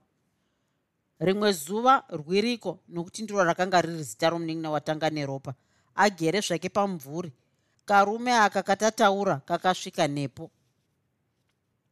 Rimwe 1.20 1.52
zuva 1.52 2.04
rwiriko 2.10 2.80
nokuti 2.88 3.24
ndiro 3.24 3.44
rakanga 3.44 3.82
riri 3.82 4.04
zita 4.04 4.30
romunin'ina 4.30 4.70
watanga 4.70 5.10
neropa 5.10 5.54
agere 5.96 6.42
zvake 6.42 6.70
pamumvuri 6.70 7.32
karume 7.86 8.34
aka 8.34 8.64
katataura 8.64 9.40
kakasvika 9.40 10.08
nepo. 10.08 10.52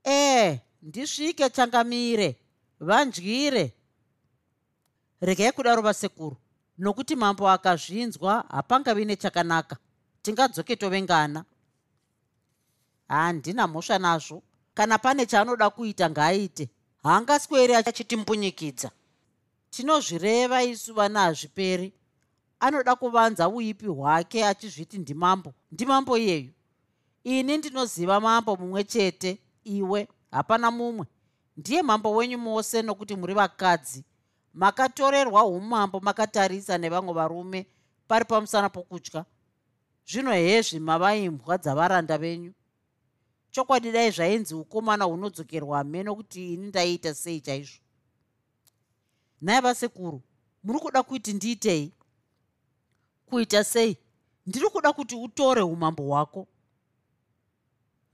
Ee 0.06 0.60
ndisvike 0.82 1.50
changamire 1.50 2.36
vandyire 2.80 3.74
regai 5.22 5.52
kudaro 5.52 5.82
vasekuru 5.82 6.38
nokuti 6.78 7.16
mambo 7.16 7.50
akazvinzwa 7.50 8.46
hapangavi 8.50 9.06
nechakanaka. 9.06 9.78
Tingadzoke 10.22 10.76
tovengana 10.76 11.46
handina 13.08 13.68
mhosva 13.68 14.00
nazvo 14.00 14.44
kana 14.74 14.98
pane 14.98 15.26
chaanoda 15.26 15.70
kuita 15.70 16.10
ngaaite. 16.10 16.70
Haangasweri 17.04 17.76
achitimbunyikidza 17.76 18.92
tinozvireva 19.70 20.64
isu 20.64 20.94
vana 20.94 21.20
hazviperi. 21.20 21.94
Anoda 22.60 22.96
kuvanza 22.96 23.50
uipi 23.50 23.88
hwake 23.88 24.46
achizviti 24.46 24.98
ndimambo. 24.98 25.54
Ndimambo 25.72 26.18
iyeyu. 26.18 26.52
Ini 27.24 27.58
ndinoziva 27.58 28.20
mambo 28.20 28.56
mumwe 28.56 28.84
chete. 28.84 29.38
Iwe 29.64 30.08
hapana 30.32 30.72
mumwe. 30.72 31.06
Ndiye 31.58 31.82
mambo 31.82 32.12
wenyu 32.16 32.38
mose 32.38 32.82
nokuti 32.82 33.16
muri 33.16 33.34
vakadzi. 33.34 34.04
Makatorerwa 34.54 35.44
umambo 35.46 36.00
makatarisa 36.00 36.78
nevamwe 36.78 37.14
varume 37.14 37.66
pari 38.08 38.26
pamusana 38.26 38.70
pokutya. 38.70 39.26
Zvino 40.08 40.32
hezvi 40.32 40.80
mavaimbwa 40.80 41.58
dzavaranda 41.58 42.18
venyu 42.18 42.54
chokwadi 43.54 43.92
dai 43.92 44.12
zvainzi 44.12 44.56
ukomana 44.56 45.06
hunodzokerwa 45.06 45.84
me 45.84 46.04
nokuti 46.04 46.54
ini 46.54 46.68
ndaiita 46.68 47.14
sei 47.14 47.42
chaizvo? 47.42 47.80
Nhai 49.42 49.62
vasekuru 49.62 50.22
muri 50.64 50.80
kuda 50.80 51.04
kuti 51.04 51.34
ndiitei? 51.34 51.94
Kuita 53.26 53.64
sei? 53.64 53.98
Ndiri 54.46 54.70
kuda 54.70 54.94
kuti 54.94 55.16
utore 55.16 55.62
umambo 55.62 56.04
hwako. 56.04 56.48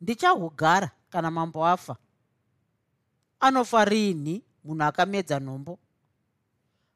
Ndichahugara 0.01 0.91
kana 1.09 1.31
mambo 1.31 1.65
afa. 1.67 1.95
Anofa 3.39 3.85
rini 3.85 4.43
munhu 4.63 4.83
akamedza 4.83 5.39
nhombo. 5.39 5.79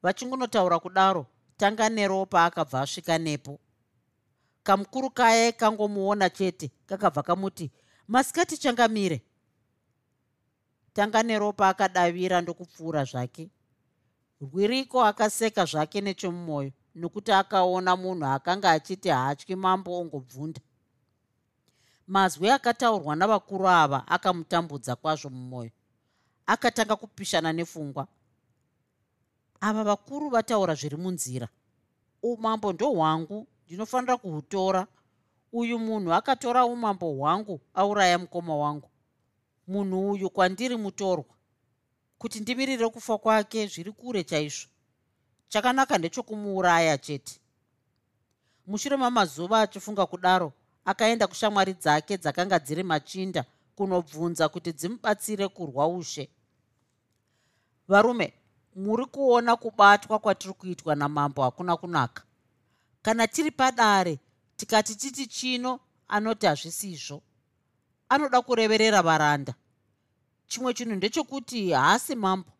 Vachingunotaura 0.01 0.79
kudaro 0.79 1.25
tanga 1.57 1.89
neropa 1.89 2.45
akabva 2.45 2.81
asvika 2.81 3.17
nepo. 3.17 3.59
Kamukuru 4.63 5.09
kaye 5.09 5.51
kangomuona 5.51 6.29
chete 6.29 6.71
kakabva 6.85 7.23
kamuti 7.23 7.71
masikati 8.07 8.57
changamire. 8.57 9.21
Tanga 10.93 11.23
neropa 11.23 11.69
akadavira 11.69 12.41
ndokupfuura 12.41 13.03
zvake. 13.03 13.49
Rwiriko 14.41 15.05
akaseka 15.05 15.65
zvake 15.65 16.01
nechomumwoyo 16.01 16.71
nokuti 16.95 17.31
akaona 17.31 17.95
munhu 17.95 18.25
akanga 18.25 18.71
achiti 18.71 19.09
haatyi 19.09 19.55
mambo 19.55 19.99
ongobvunda. 19.99 20.61
Mazwi 22.07 22.49
akataurwa 22.49 23.15
navakuru 23.15 23.67
ava 23.67 24.07
akamutambudza 24.07 24.95
kwazvo 24.95 25.29
mumwoyo 25.29 25.71
akatanga 26.45 26.95
kupishana 26.95 27.53
nepfungwa 27.53 28.07
ava 29.61 29.83
vakuru 29.83 30.29
vataura 30.29 30.75
zviri 30.75 30.97
munzira. 30.97 31.47
Umambo 32.23 32.73
ndo 32.73 32.91
hwangu 32.91 33.47
ndinofanira 33.65 34.17
kuhutora 34.17 34.87
uyu 35.53 35.79
munhu 35.79 36.13
akatora 36.13 36.65
umambo 36.65 37.11
hwangu 37.13 37.61
auraya 37.73 38.19
mukoma 38.19 38.55
wangu. 38.55 38.89
Munhu 39.67 40.11
uyu 40.11 40.29
kwandiri 40.29 40.77
mutorwa. 40.77 41.35
Kuti 42.17 42.39
ndimirire 42.39 42.89
kufa 42.89 43.17
kwake 43.17 43.67
zviri 43.67 43.91
kure 43.91 44.23
chaizvo. 44.23 44.67
Chakanaka 45.47 45.97
ndechokumuuraya 45.97 46.97
chete. 46.97 47.39
Mushure 48.67 48.97
mamazuva 48.97 49.61
achifunga 49.61 50.05
kudaro 50.05 50.53
akaenda 50.85 51.27
kushamwari 51.27 51.73
dzake 51.73 52.17
dzakanga 52.17 52.59
dziri 52.59 52.83
machinda 52.83 53.45
kunobvunza 53.75 54.49
kuti 54.49 54.71
dzimubatsire 54.73 55.47
kurwa 55.47 55.87
ushe. 55.87 56.29
Varume 57.87 58.33
muri 58.75 59.05
kuona 59.05 59.55
kubatwa 59.55 60.19
kwatiri 60.19 60.53
kuitwa 60.53 60.95
namambo 60.95 61.43
hakuna 61.43 61.77
kunaka. 61.77 62.23
Kana 63.01 63.27
tiri 63.27 63.51
padare 63.51 64.19
tikati 64.57 64.95
titi 64.95 65.27
chino 65.27 65.79
anoti 66.07 66.45
hazvisizvo 66.45 67.21
anoda 68.09 68.41
kureverera 68.41 69.01
varanda. 69.01 69.53
Chimwe 70.47 70.73
chinhu 70.73 70.95
ndechekuti 70.95 71.71
haasi 71.71 72.15
mambo. 72.15 72.51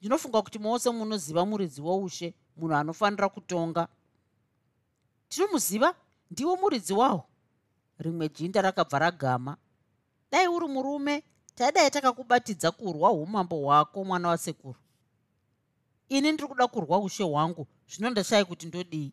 Ndinofunga 0.00 0.42
kuti 0.42 0.58
mose 0.58 0.90
munoziva 0.90 1.46
muridzi 1.46 1.80
woushe 1.80 2.34
munhu 2.56 2.74
anofanira 2.74 3.28
kutonga. 3.28 3.88
Tinomuziva 5.28 5.94
ndiwo 6.30 6.56
muridzi 6.56 6.92
wawo. 6.92 7.24
Rimwe 7.98 8.28
jinda 8.28 8.62
rakabva 8.62 8.98
ragama. 8.98 9.56
Dai 10.30 10.48
uri 10.48 10.68
murume 10.68 11.22
taidai 11.54 11.90
takakubatidza 11.90 12.70
kurwa 12.70 13.12
umambo 13.12 13.56
hwako 13.56 14.04
mwana 14.04 14.28
wasekuru. 14.28 14.78
Ini 16.08 16.32
ndiri 16.32 16.48
kuda 16.48 16.66
kurwa 16.66 16.98
ushe 16.98 17.22
hwangu 17.22 17.66
zvino 17.88 18.10
ndashai 18.10 18.44
kuti 18.44 18.66
ndodii 18.66 19.12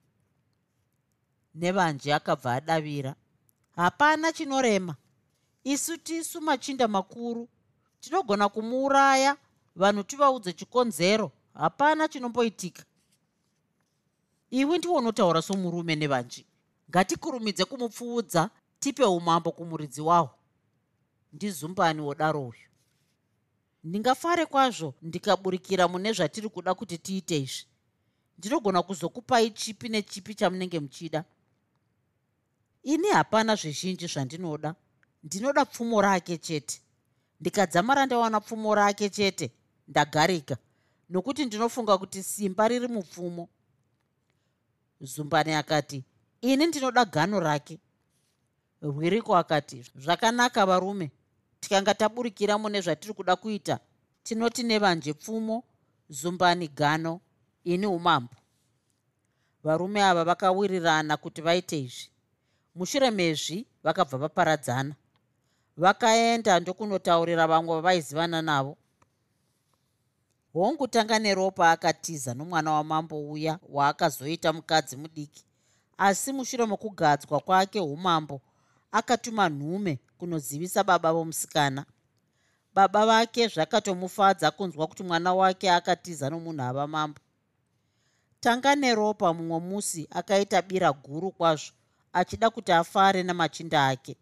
nevanji 1.56 2.12
akabva 2.12 2.54
adavira. 2.54 3.16
Hapana 3.76 4.32
chinorema. 4.32 4.96
Isu 5.64 5.98
tisu 5.98 6.42
machinda 6.42 6.88
makuru. 6.88 7.50
Tinogona 8.00 8.50
kumuuraya 8.50 9.38
vanhu 9.76 10.04
tivaudze 10.04 10.54
chikonzero. 10.54 11.32
Hapana 11.54 12.08
chinomboitika. 12.08 12.84
Iwe 14.52 14.78
ndiwo 14.78 14.96
unotaura 14.96 15.42
somurume 15.42 15.96
nevanji 15.96 16.46
ngatikurumidze 16.90 17.66
kumupfuudza 17.66 18.50
tipe 18.80 19.04
umambo 19.04 19.52
kumuridzi 19.52 20.02
wahwo 20.02 20.30
ndizumbani 21.34 22.02
wodaro 22.02 22.42
uyu. 22.48 22.68
Ndingafare 23.84 24.46
kwazvo 24.46 24.94
ndikaburikira 25.02 25.88
mune 25.88 26.14
zvatiri 26.14 26.50
kuda 26.50 26.74
kuti 26.76 26.98
tiite 26.98 27.38
izvi. 27.38 27.66
Ndinogona 28.38 28.84
kuzokupai 28.84 29.52
chipi 29.52 29.90
nechipi 29.90 30.36
chamunenge 30.36 30.80
muchida 30.80 31.24
ini 32.84 33.08
hapana 33.08 33.56
zvizhinji 33.56 34.08
zvandinoda. 34.08 34.76
Ndinoda 35.24 35.66
pfumo 35.66 36.02
rake 36.02 36.38
chete. 36.38 36.82
Ndikadzamara 37.40 38.06
ndawana 38.06 38.40
pfumo 38.40 38.76
rake 38.76 39.10
chete 39.10 39.52
ndagarika. 39.88 40.58
Nokuti 41.10 41.46
ndinofunga 41.46 41.98
kuti 41.98 42.24
simba 42.24 42.68
riri 42.68 42.88
mupfumo. 42.88 43.50
Zumbani 45.02 45.54
akati 45.54 46.04
ini 46.42 46.68
ndinoda 46.68 47.06
gano 47.06 47.40
rake. 47.40 47.80
Rwiriko 48.82 49.38
akati 49.38 49.86
zvakanaka 49.96 50.66
varume 50.66 51.12
tikanga 51.60 51.94
taburikira 51.94 52.58
mune 52.58 52.82
zvatiri 52.82 53.14
kuda 53.14 53.36
kuita. 53.36 53.80
Tinoti 54.24 54.64
nevanje 54.64 55.14
pfumo 55.14 55.64
zumbani 56.10 56.68
gano 56.68 57.22
ini 57.64 57.86
umambo. 57.86 58.36
Varume 59.64 60.04
ava 60.04 60.24
vakawirirana 60.24 61.18
kuti 61.18 61.42
vaite 61.42 61.80
izvi 61.80 62.12
mushure 62.76 63.12
mezvi 63.12 63.68
vakabva 63.84 64.18
vaparadzana. 64.18 64.96
Vakaenda 65.78 66.60
ndokunotaurira 66.60 67.48
vamwe 67.48 67.76
vavaizivana 67.76 68.42
navo. 68.42 68.78
Hongu 70.54 70.88
tanga 70.88 71.20
neropa 71.20 71.72
akatiza 71.72 72.34
nomwana 72.34 72.72
wamambo 72.72 73.32
uya 73.32 73.60
waakazoita 73.70 74.54
mukadzi 74.54 74.98
mudiki. 74.98 75.46
Asi 75.98 76.34
mushure 76.34 76.66
mokugadzwa 76.66 77.40
kwake 77.40 77.80
umambo 77.80 78.42
akatuma 78.92 79.50
nhume 79.50 80.00
kunozivisa 80.18 80.84
baba 80.84 81.14
vomusikana. 81.14 81.86
Baba 82.74 83.06
vake 83.06 83.48
zvakatomufadza 83.48 84.52
kunzwa 84.52 84.88
kuti 84.88 85.04
mwana 85.04 85.34
wake 85.34 85.72
akatiza 85.72 86.30
nomunhu 86.30 86.64
ava 86.64 86.88
mambo 86.88 87.20
tanga 88.40 88.76
neropa 88.76 89.34
mumwe 89.34 89.60
musi 89.60 90.08
akaita 90.12 90.62
bira 90.62 90.94
guru 90.94 91.32
kwazvo 91.32 91.74
achida 92.14 92.50
kuti 92.50 92.72
afare 92.72 93.24
namachinda 93.24 93.88
ake. 93.88 94.18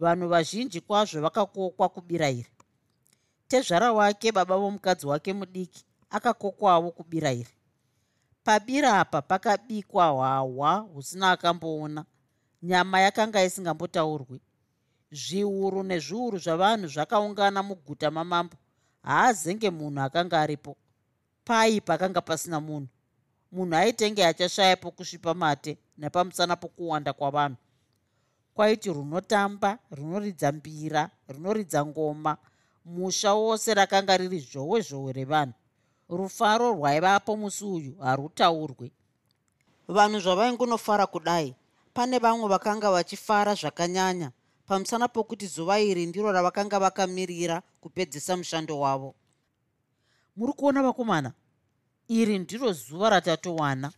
Vanhu 0.00 0.28
vazhinji 0.28 0.80
kwazvo 0.80 1.20
vakakokwa 1.20 1.88
kubira 1.88 2.30
iri 2.30 2.50
tezvara 3.48 3.92
wake 3.92 4.32
baba 4.32 4.56
vomukadzi 4.56 5.06
wake 5.06 5.32
mudiki 5.32 5.84
akakokwawo 6.10 6.90
kubira 6.90 7.32
iri 7.32 7.54
pabira 8.44 9.00
apa 9.00 9.22
pakabikwa 9.22 10.06
hwahwa 10.06 10.74
husina 10.76 11.30
akamboona. 11.30 12.04
Nyama 12.62 13.00
yakanga 13.00 13.44
isingambotaurwi. 13.44 14.40
Zviuru 15.10 15.82
nezviuru 15.82 16.38
zvavanhu 16.38 16.86
zvakaungana 16.88 17.62
muguta 17.62 18.10
mamambo. 18.10 18.56
Haazenge 19.02 19.70
munhu 19.70 20.00
akanga 20.00 20.40
aripo. 20.40 20.76
Pai 21.44 21.80
pakanga 21.80 22.20
pasina 22.20 22.60
munhu. 22.60 22.88
Munhu 23.52 23.74
aitenge 23.76 24.26
achashayapo 24.26 24.90
kusvipa 24.90 25.34
mate 25.34 25.78
nepamusana 25.98 26.56
pokuwanda 26.56 27.12
kwavanhu. 27.12 27.56
Kwaiti 28.54 28.92
runotamba 28.92 29.78
runoridza 29.90 30.52
mbira 30.52 31.10
runoridza 31.28 31.86
ngoma 31.86 32.36
musha 32.84 33.34
wose 33.34 33.74
rakanga 33.74 34.16
riri 34.16 34.38
zhowe 34.38 34.80
zhowe 34.80 35.12
revanhu. 35.12 35.54
Rufaro 36.08 36.72
rwaivapo 36.72 37.36
musi 37.36 37.64
uyu 37.64 37.92
harutaurwe. 38.00 38.92
Vanhu 39.88 40.20
zvavaingunofara 40.20 41.06
kudai 41.06 41.54
pane 41.94 42.18
vamwe 42.18 42.48
vakanga 42.48 42.90
vachifara 42.90 43.54
zvakanyanya. 43.54 44.32
Pamusana 44.66 45.08
pokuti 45.08 45.46
zuva 45.46 45.80
iri 45.80 46.06
ndiro 46.06 46.32
ravakanga 46.32 46.78
vakamirira 46.78 47.62
kupedzisa 47.80 48.36
mushando 48.36 48.80
wavo. 48.80 49.14
Muri 50.36 50.52
kuona 50.52 50.82
vakomana 50.82 51.32
iri 52.08 52.38
ndiro 52.38 52.72
zuva 52.72 53.10
ratatowana 53.10 53.92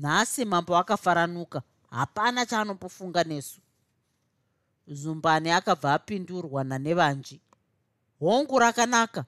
nhasi 0.00 0.44
mambo 0.44 0.76
akafaranuka. 0.76 1.62
Hapana 1.90 2.46
chaanombofunga 2.46 3.24
nesu. 3.24 3.60
Zumbani 4.88 5.50
akabva 5.50 5.94
apindurwa 5.94 6.64
nanevanji 6.64 7.40
hongu 8.20 8.58
rakanaka 8.58 9.24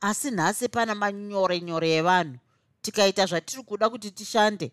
asi 0.00 0.30
nhasi 0.30 0.68
pana 0.68 0.94
manyore 0.94 1.60
nyore 1.60 1.90
evanhu. 2.00 2.38
Tikaita 2.82 3.26
zvatiri 3.26 3.62
kuda 3.62 3.90
kuti 3.90 4.10
tishande 4.10 4.72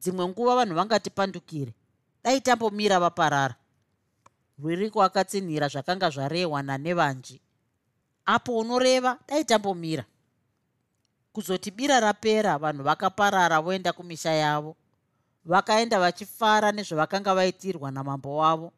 dzimwe 0.00 0.28
nguva 0.28 0.56
vanhu 0.56 0.74
vangatipandukire. 0.74 1.74
Dai 2.24 2.40
tambomira 2.40 3.00
vaparara. 3.00 3.54
Rwiriko 4.58 5.02
akatsinhira 5.02 5.68
zvakanga 5.68 6.10
zvarehwa 6.10 6.62
nanevanji 6.62 7.40
apo 8.24 8.58
unoreva 8.58 9.18
dai 9.28 9.44
tambomira 9.44 10.04
kuzoti 11.32 11.70
bira 11.70 12.00
rapera 12.00 12.58
vanhu 12.58 12.82
vakaparara 12.84 13.60
voenda 13.60 13.92
kumisha 13.92 14.32
yavo. 14.32 14.76
Vakaenda 15.44 16.00
vachifara 16.00 16.72
nezvavakanga 16.72 17.34
vaitirwa 17.34 17.90
namambo 17.90 18.36
wavo. 18.36 18.72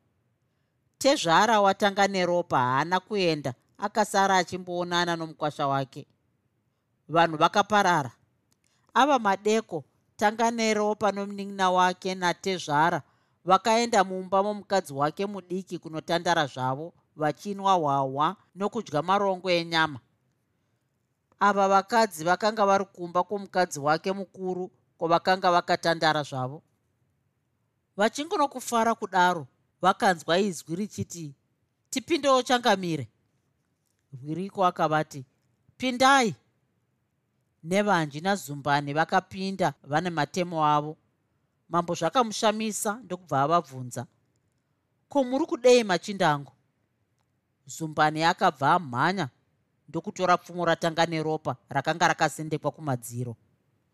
Tezvara 0.99 1.61
watanga 1.61 2.09
neropa 2.09 2.59
haana 2.59 3.01
kuenda 3.01 3.55
akasara 3.79 4.37
achimboonana 4.37 5.17
nomukwasha 5.17 5.67
wake. 5.67 6.07
Vanhu 7.09 7.37
vakaparara. 7.37 8.11
Ava 8.95 9.19
madeko 9.19 9.85
tanga 10.17 10.51
neropa 10.51 11.13
nomunin'ina 11.13 11.71
wake 11.71 12.15
natezvara 12.15 13.03
vakaenda 13.45 14.05
mumba 14.05 14.43
momukadzi 14.43 14.93
wake 14.93 15.27
mudiki 15.27 15.79
kunotandara 15.79 16.47
zvavo 16.47 16.93
vachinwa 17.17 17.75
hwahwa 17.75 18.37
nokudya 18.55 19.03
marongo 19.03 19.51
enyama 19.51 19.99
ava 21.41 21.69
vakadzi 21.69 22.25
vakanga 22.25 22.67
vari 22.67 22.85
kumba 22.85 23.25
kwomukadzi 23.25 23.81
wake 23.81 24.13
mukuru 24.13 24.71
kwavakanga 24.99 25.51
vakatandara 25.51 26.23
zvavo. 26.23 26.63
Vachingonokufara 27.97 28.95
kudaro 28.95 29.47
vakanzwa 29.83 30.39
izwi 30.39 30.77
richiti 30.77 31.35
tipindewo 31.91 32.43
changamire. 32.43 33.09
Rwiriko 34.13 34.65
akavati 34.67 35.25
pindai. 35.77 36.35
Nevanji 37.63 38.21
nazumbani 38.21 38.93
vakapinda 38.93 39.75
vane 39.83 40.11
matemo 40.11 40.67
avo. 40.67 40.97
Mambo 41.69 41.95
zvakamushamisa 41.95 43.01
ndokubva 43.05 43.43
avabvunza 43.43 44.07
ko 45.09 45.25
muri 45.25 45.47
kudei 45.47 45.85
machindangu 45.85 46.53
zumbani 47.67 48.25
akabva 48.25 48.75
amhanya 48.75 49.29
ndokutora 49.89 50.37
pfumo 50.37 50.65
ratanga 50.65 51.07
neropa 51.07 51.57
rakanga 51.69 52.09
rakasendekwa 52.09 52.71
kumadziro. 52.71 53.37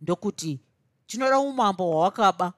Ndokuti 0.00 0.60
tinoda 1.06 1.38
umambo 1.38 1.84
hwawakaba. 1.84 2.52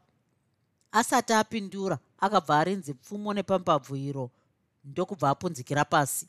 Asati 0.93 1.33
apindura 1.33 1.99
akabva 2.19 2.59
arinzi 2.59 2.95
pfumo 2.95 3.35
nepambabvu 3.35 3.97
iro 3.97 4.31
ndokubva 4.85 5.31
apunzikira 5.31 5.85
pasi. 5.85 6.29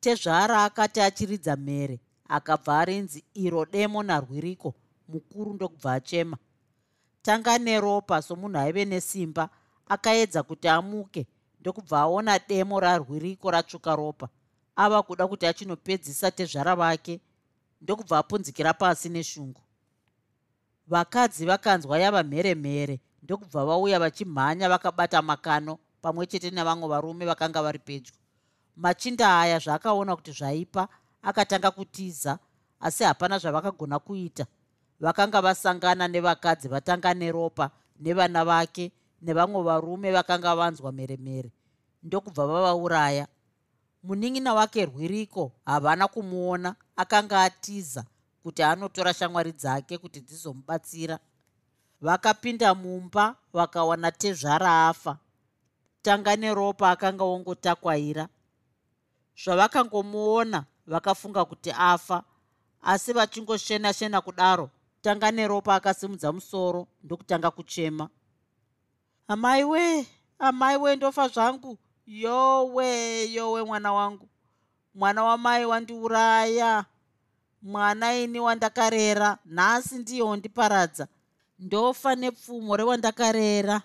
Tezvara 0.00 0.64
akati 0.64 1.00
achiridza 1.00 1.56
mhere 1.56 2.00
akabva 2.28 2.78
arinzi 2.80 3.24
iro 3.34 3.64
demo 3.64 4.02
narwiriko 4.02 4.74
mukuru 5.08 5.54
ndokubva 5.54 5.92
achema. 5.92 6.36
Tanga 7.22 7.58
neropa 7.58 8.22
somunhu 8.22 8.58
aive 8.58 8.84
nesimba 8.84 9.48
akaedza 9.88 10.42
kuti 10.42 10.68
amuke 10.68 11.26
ndokubva 11.60 12.00
aona 12.00 12.38
demo 12.38 12.80
rarwiriko 12.80 13.50
ratsvuka 13.50 13.96
ropa 13.96 14.28
ava 14.76 15.02
kuda 15.02 15.28
kuti 15.28 15.46
achinopedzisa 15.46 16.30
tezvara 16.30 16.76
vake 16.76 17.20
ndokubva 17.80 18.18
apunzikira 18.18 18.74
pasi 18.74 19.08
neshungu. 19.08 19.60
Vakadzi 20.86 21.46
vakanzwa 21.46 21.98
yava 21.98 22.22
mheremhere 22.22 23.00
ndokubva 23.22 23.64
vauya 23.64 23.98
vachimhanya 23.98 24.68
vakabata 24.68 25.22
makano 25.22 25.78
pamwe 26.02 26.26
chete 26.26 26.50
nevamwe 26.50 26.88
varume 26.88 27.26
vakanga 27.26 27.62
vari 27.62 27.78
pedyo. 27.78 28.12
Machinda 28.76 29.40
aya 29.40 29.58
zvaakaona 29.58 30.16
kuti 30.16 30.32
zvaipa 30.32 30.88
akatanga 31.22 31.70
kutiza 31.70 32.38
asi 32.80 33.04
hapana 33.04 33.38
zvavakagona 33.38 33.98
kuita. 33.98 34.46
Vakanga 35.00 35.40
vasangana 35.42 36.08
nevakadzi 36.08 36.68
vatanga 36.68 37.14
neropa 37.14 37.70
nevana 38.00 38.44
vake 38.44 38.92
nevamwe 39.22 39.62
varume 39.62 40.12
vakanga 40.12 40.56
vanzwa 40.56 40.92
mheremhere. 40.92 41.52
Ndokubva 42.02 42.46
vavauraya 42.46 43.26
munin'ina 44.06 44.54
wake 44.54 44.86
rwiriko 44.86 45.52
havana 45.64 46.08
kumuona 46.08 46.74
akanga 46.96 47.42
atiza 47.42 48.04
kuti 48.42 48.62
anotora 48.62 49.14
shamwari 49.14 49.52
dzake 49.52 49.98
kuti 49.98 50.20
dzizomubatsira. 50.20 51.18
Vakapinda 52.00 52.74
mumba 52.74 53.34
vakawana 53.52 54.12
tezvara 54.12 54.88
afa. 54.88 55.18
Tanga 56.02 56.36
neropa 56.36 56.90
akanga 56.90 57.24
ongotakwaira 57.24 58.28
zvavakangomuona 59.42 60.64
vakafunga 60.86 61.44
kuti 61.44 61.70
afa 61.70 62.22
asi 62.82 63.12
vachingoshena 63.12 63.92
shena 63.92 64.20
kudaro 64.20 64.70
tanga 65.02 65.30
neropa 65.30 65.74
akasimudza 65.74 66.32
musoro 66.32 66.86
ndokutanga 67.02 67.50
kuchema. 67.50 68.08
Amai 69.28 69.64
we 69.64 70.06
amai 70.38 70.76
we 70.76 70.96
ndofa 70.96 71.28
zvangu 71.28 71.78
yowe 72.06 73.24
yowe 73.32 73.62
mwana 73.64 73.92
wangu. 73.92 74.28
Mwana 74.94 75.24
wamai 75.24 75.64
wandiuraya. 75.66 76.84
Mwana 77.62 78.14
ini 78.14 78.40
wandakarera. 78.40 79.38
Nhasi 79.46 79.98
ndiye 79.98 80.22
wondiparadza 80.22 81.08
ndofa 81.58 82.14
nepfumo 82.14 82.76
rewandakarera. 82.76 83.82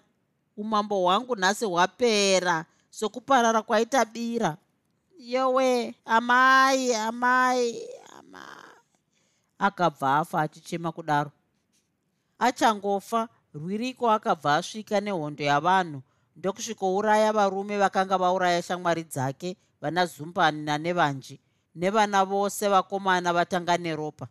Umambo 0.57 0.99
hwangu 1.01 1.35
nhasi 1.35 1.65
hwapera. 1.65 2.65
Sokuparara 2.89 3.61
kwaita 3.61 4.05
bira. 4.05 4.57
Yowe 5.19 5.95
amai 6.05 6.93
amai 6.95 7.87
amai. 8.19 8.41
Akabva 9.59 10.17
afa 10.17 10.41
achichema 10.41 10.91
kudaro. 10.91 11.31
Achangofa 12.39 13.29
rwiriko 13.53 14.11
akabva 14.11 14.55
asvika 14.55 14.99
nehondo 15.01 15.43
yavanhu 15.43 16.01
ndokusvikouraya 16.41 17.33
varume 17.33 17.77
vakanga 17.77 18.17
vauraya 18.17 18.61
shamwari 18.61 19.03
dzake 19.03 19.57
vana 19.81 20.05
zumbani 20.05 20.61
nanevanji 20.65 21.39
nevana 21.75 22.25
vose 22.25 22.67
vakomana 22.67 23.33
vatanga 23.33 23.77
neropa 23.77 24.27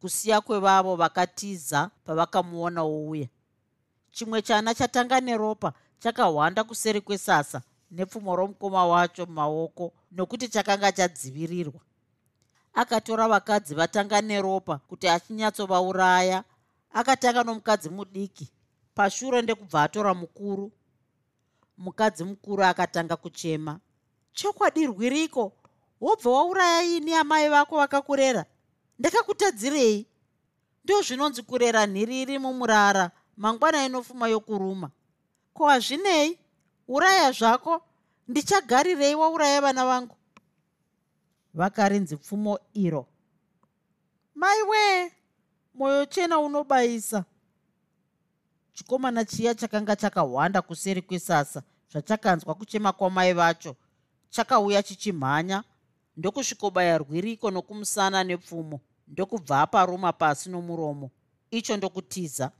kusiya 0.00 0.40
kwevavo 0.40 0.96
vakatiza 0.96 1.90
pavakamuona 2.04 2.82
wouya. 2.82 3.28
Chimwe 4.10 4.42
chana 4.42 4.74
chatanga 4.74 5.20
neropa 5.20 5.72
chakahwanda 5.98 6.64
kuseri 6.64 7.00
kwesasa 7.00 7.62
nepfumo 7.90 8.36
romukoma 8.36 8.86
wacho 8.86 9.26
mumaoko 9.26 9.92
nokuti 10.12 10.48
chakanga 10.48 10.92
chadzivirirwa. 10.92 11.80
Akatora 12.74 13.28
vakadzi 13.28 13.74
vatanga 13.74 14.20
neropa 14.20 14.78
kuti 14.78 15.08
achinyatsovauraya 15.08 16.44
akatanga 16.92 17.44
nomukadzi 17.44 17.88
mudiki. 17.90 18.48
Pashure 18.94 19.42
ndekubva 19.42 19.82
atora 19.82 20.14
mukuru 20.14 20.72
mukadzi 21.78 22.24
mukuru 22.24 22.64
akatanga 22.64 23.16
kuchema. 23.16 23.80
Chokwadi 24.32 24.86
rwiriko 24.86 25.52
wobva 26.00 26.30
wauraya 26.30 26.82
ini 26.82 27.14
amai 27.14 27.48
vako 27.48 27.76
vakakurera? 27.76 28.44
Ndakakutadzirei 28.98 30.06
ndo 30.84 31.02
zvinonzi 31.02 31.42
kurera 31.42 31.86
nhiri 31.86 32.22
iri 32.22 32.38
mumurara 32.38 33.10
mangwana 33.36 33.84
inofuma 33.86 34.28
yokuruma. 34.28 34.90
Ko 35.54 35.66
hazvinei? 35.68 36.38
Uraya 36.88 37.32
zvako? 37.32 37.82
Ndichagarirei 38.28 39.14
wauraya 39.14 39.60
vana 39.60 39.86
vangu? 39.86 40.16
Vakarinzi 41.54 42.16
pfumo 42.16 42.58
iro. 42.74 43.06
Mai 44.34 44.62
wee 44.62 45.12
mwoyo 45.74 46.06
chena 46.06 46.38
unobayisa 46.38 47.24
chikomana 48.78 49.24
chiya 49.24 49.54
chakanga 49.54 49.96
chakahwanda 49.96 50.62
kuseri 50.62 51.02
kwesasa 51.02 51.62
zvachakanzwa 51.92 52.54
kuchema 52.54 52.92
kwamai 52.92 53.32
vacho. 53.32 53.76
Chakauya 54.30 54.82
chichimhanya 54.82 55.64
ndokusvikobaya 56.16 56.98
rwiriko 56.98 57.50
nokumusana 57.50 58.24
nepfumo 58.24 58.80
ndokubva 59.08 59.60
aparuma 59.62 60.12
pasi 60.12 60.50
nomuromo. 60.50 61.10
Icho 61.50 61.76
ndokutiza. 61.76 62.50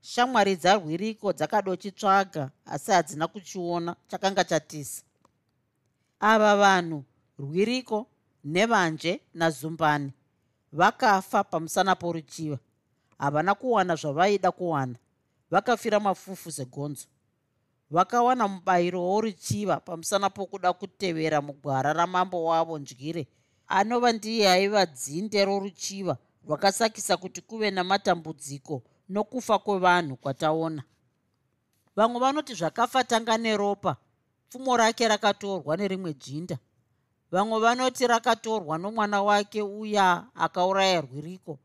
Shamwari 0.00 0.56
dzarwiriko 0.56 1.32
dzakadochitsvaga 1.32 2.50
asi 2.66 2.90
hadzina 2.90 3.28
kuchiona 3.28 3.96
chakanga 4.08 4.44
chatisa. 4.44 5.02
Ava 6.20 6.56
vanhu 6.56 7.04
rwiriko 7.38 8.06
nevanje 8.44 9.20
nazumbani 9.34 10.12
vakafa 10.72 11.44
pamusana 11.44 11.94
poruchiva 11.96 12.58
havana 13.18 13.54
kuwana 13.54 13.96
zvavaida 13.96 14.52
kuwana. 14.52 14.96
Vakafira 15.50 16.00
mafufu 16.00 16.52
segonzo 16.52 17.06
vakawana 17.90 18.48
mubayiro 18.48 19.02
woruchiva 19.04 19.80
pamusana 19.80 20.30
pokuda 20.30 20.72
kutevera 20.72 21.40
mugwara 21.40 21.92
ramambo 21.92 22.44
wavo 22.44 22.78
ndyire 22.78 23.26
anova 23.66 24.12
ndiye 24.12 24.50
aiva 24.50 24.86
dzinde 24.86 25.44
roruchiva 25.44 26.16
rwakasakisa 26.46 27.16
kuti 27.16 27.40
kuve 27.40 27.70
namatambudziko 27.70 28.82
nokufa 29.08 29.58
kwevanhu 29.58 30.16
kwataona. 30.16 30.82
Vamwe 31.96 32.20
vanoti 32.20 32.54
zvakafa 32.54 33.04
tanga 33.04 33.38
neropa 33.38 33.96
pfumo 34.48 34.76
rake 34.76 35.08
rakatorwa 35.08 35.76
nerimwe 35.76 36.14
jinda. 36.14 36.58
Vamwe 37.30 37.60
vanoti 37.60 38.06
rakatorwa 38.06 38.78
nomwana 38.78 39.22
wake 39.22 39.62
uya 39.62 40.26
akauraya 40.34 41.00
rwiriko 41.00 41.58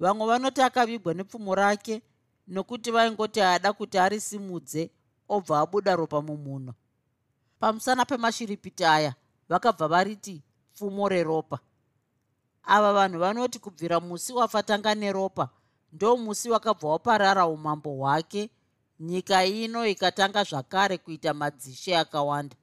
vamwe 0.00 0.26
vanoti 0.26 0.62
akavigwa 0.62 1.14
nepfumo 1.14 1.54
rake 1.54 2.02
nokuti 2.48 2.90
vaingoti 2.90 3.40
ada 3.40 3.72
kuti 3.72 3.98
arisimudze 3.98 4.90
obva 5.28 5.60
abuda 5.60 5.96
ropa 5.96 6.22
mumunhu 6.22 6.72
pamusana 7.60 8.04
pemashiripiti 8.04 8.84
aya 8.84 9.14
vakabva 9.48 9.88
variti 9.88 10.42
pfumo 10.74 11.08
reropa. 11.08 11.58
Ava 12.62 12.92
vanhu 12.92 13.18
vanoti 13.18 13.58
kubvira 13.58 14.00
musi 14.00 14.32
wafatanga 14.32 14.94
neropa 14.94 15.48
ndo 15.92 16.16
musi 16.16 16.50
wakabva 16.50 16.88
waparara 16.88 17.46
umambo 17.46 17.90
hwake 17.90 18.50
nyika 19.00 19.44
ino 19.44 19.86
ikatanga 19.86 20.44
zvakare 20.44 20.98
kuita 20.98 21.34
madzishe 21.34 21.96
akawanda. 21.96 22.56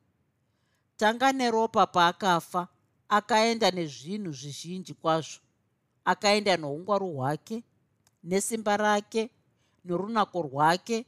Tanga 0.98 1.32
neropa 1.32 1.88
paakafa 1.88 2.67
akaenda 3.10 3.71
nezvinhu 3.71 4.32
zvizhinji 4.32 4.93
kwazvo 4.93 5.44
akaenda 6.06 6.58
noungwaru 6.58 7.10
hwake 7.15 7.63
nesimba 8.24 8.78
rake 8.78 9.30
norunako 9.86 10.41
rwake. 10.41 11.06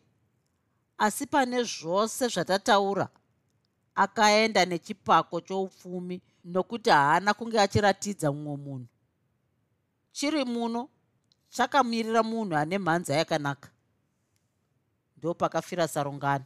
Asi 0.97 1.25
pane 1.27 1.63
zvose 1.63 2.27
zvatataura 2.27 3.09
akaenda 3.95 4.65
nechipako 4.65 5.41
choupfumi 5.41 6.21
nokuti 6.45 6.89
haana 6.89 7.33
kunge 7.33 7.59
achiratidza 7.59 8.31
mumwe 8.31 8.57
munhu. 8.57 8.87
Chiri 10.11 10.45
muno 10.45 10.89
chakamirira 11.49 12.23
munhu 12.23 12.55
ane 12.55 12.77
mhanza 12.77 13.15
yakanaka. 13.15 13.69
Ndo 15.17 15.33
pakafira 15.33 15.87
sarungano 15.87 16.45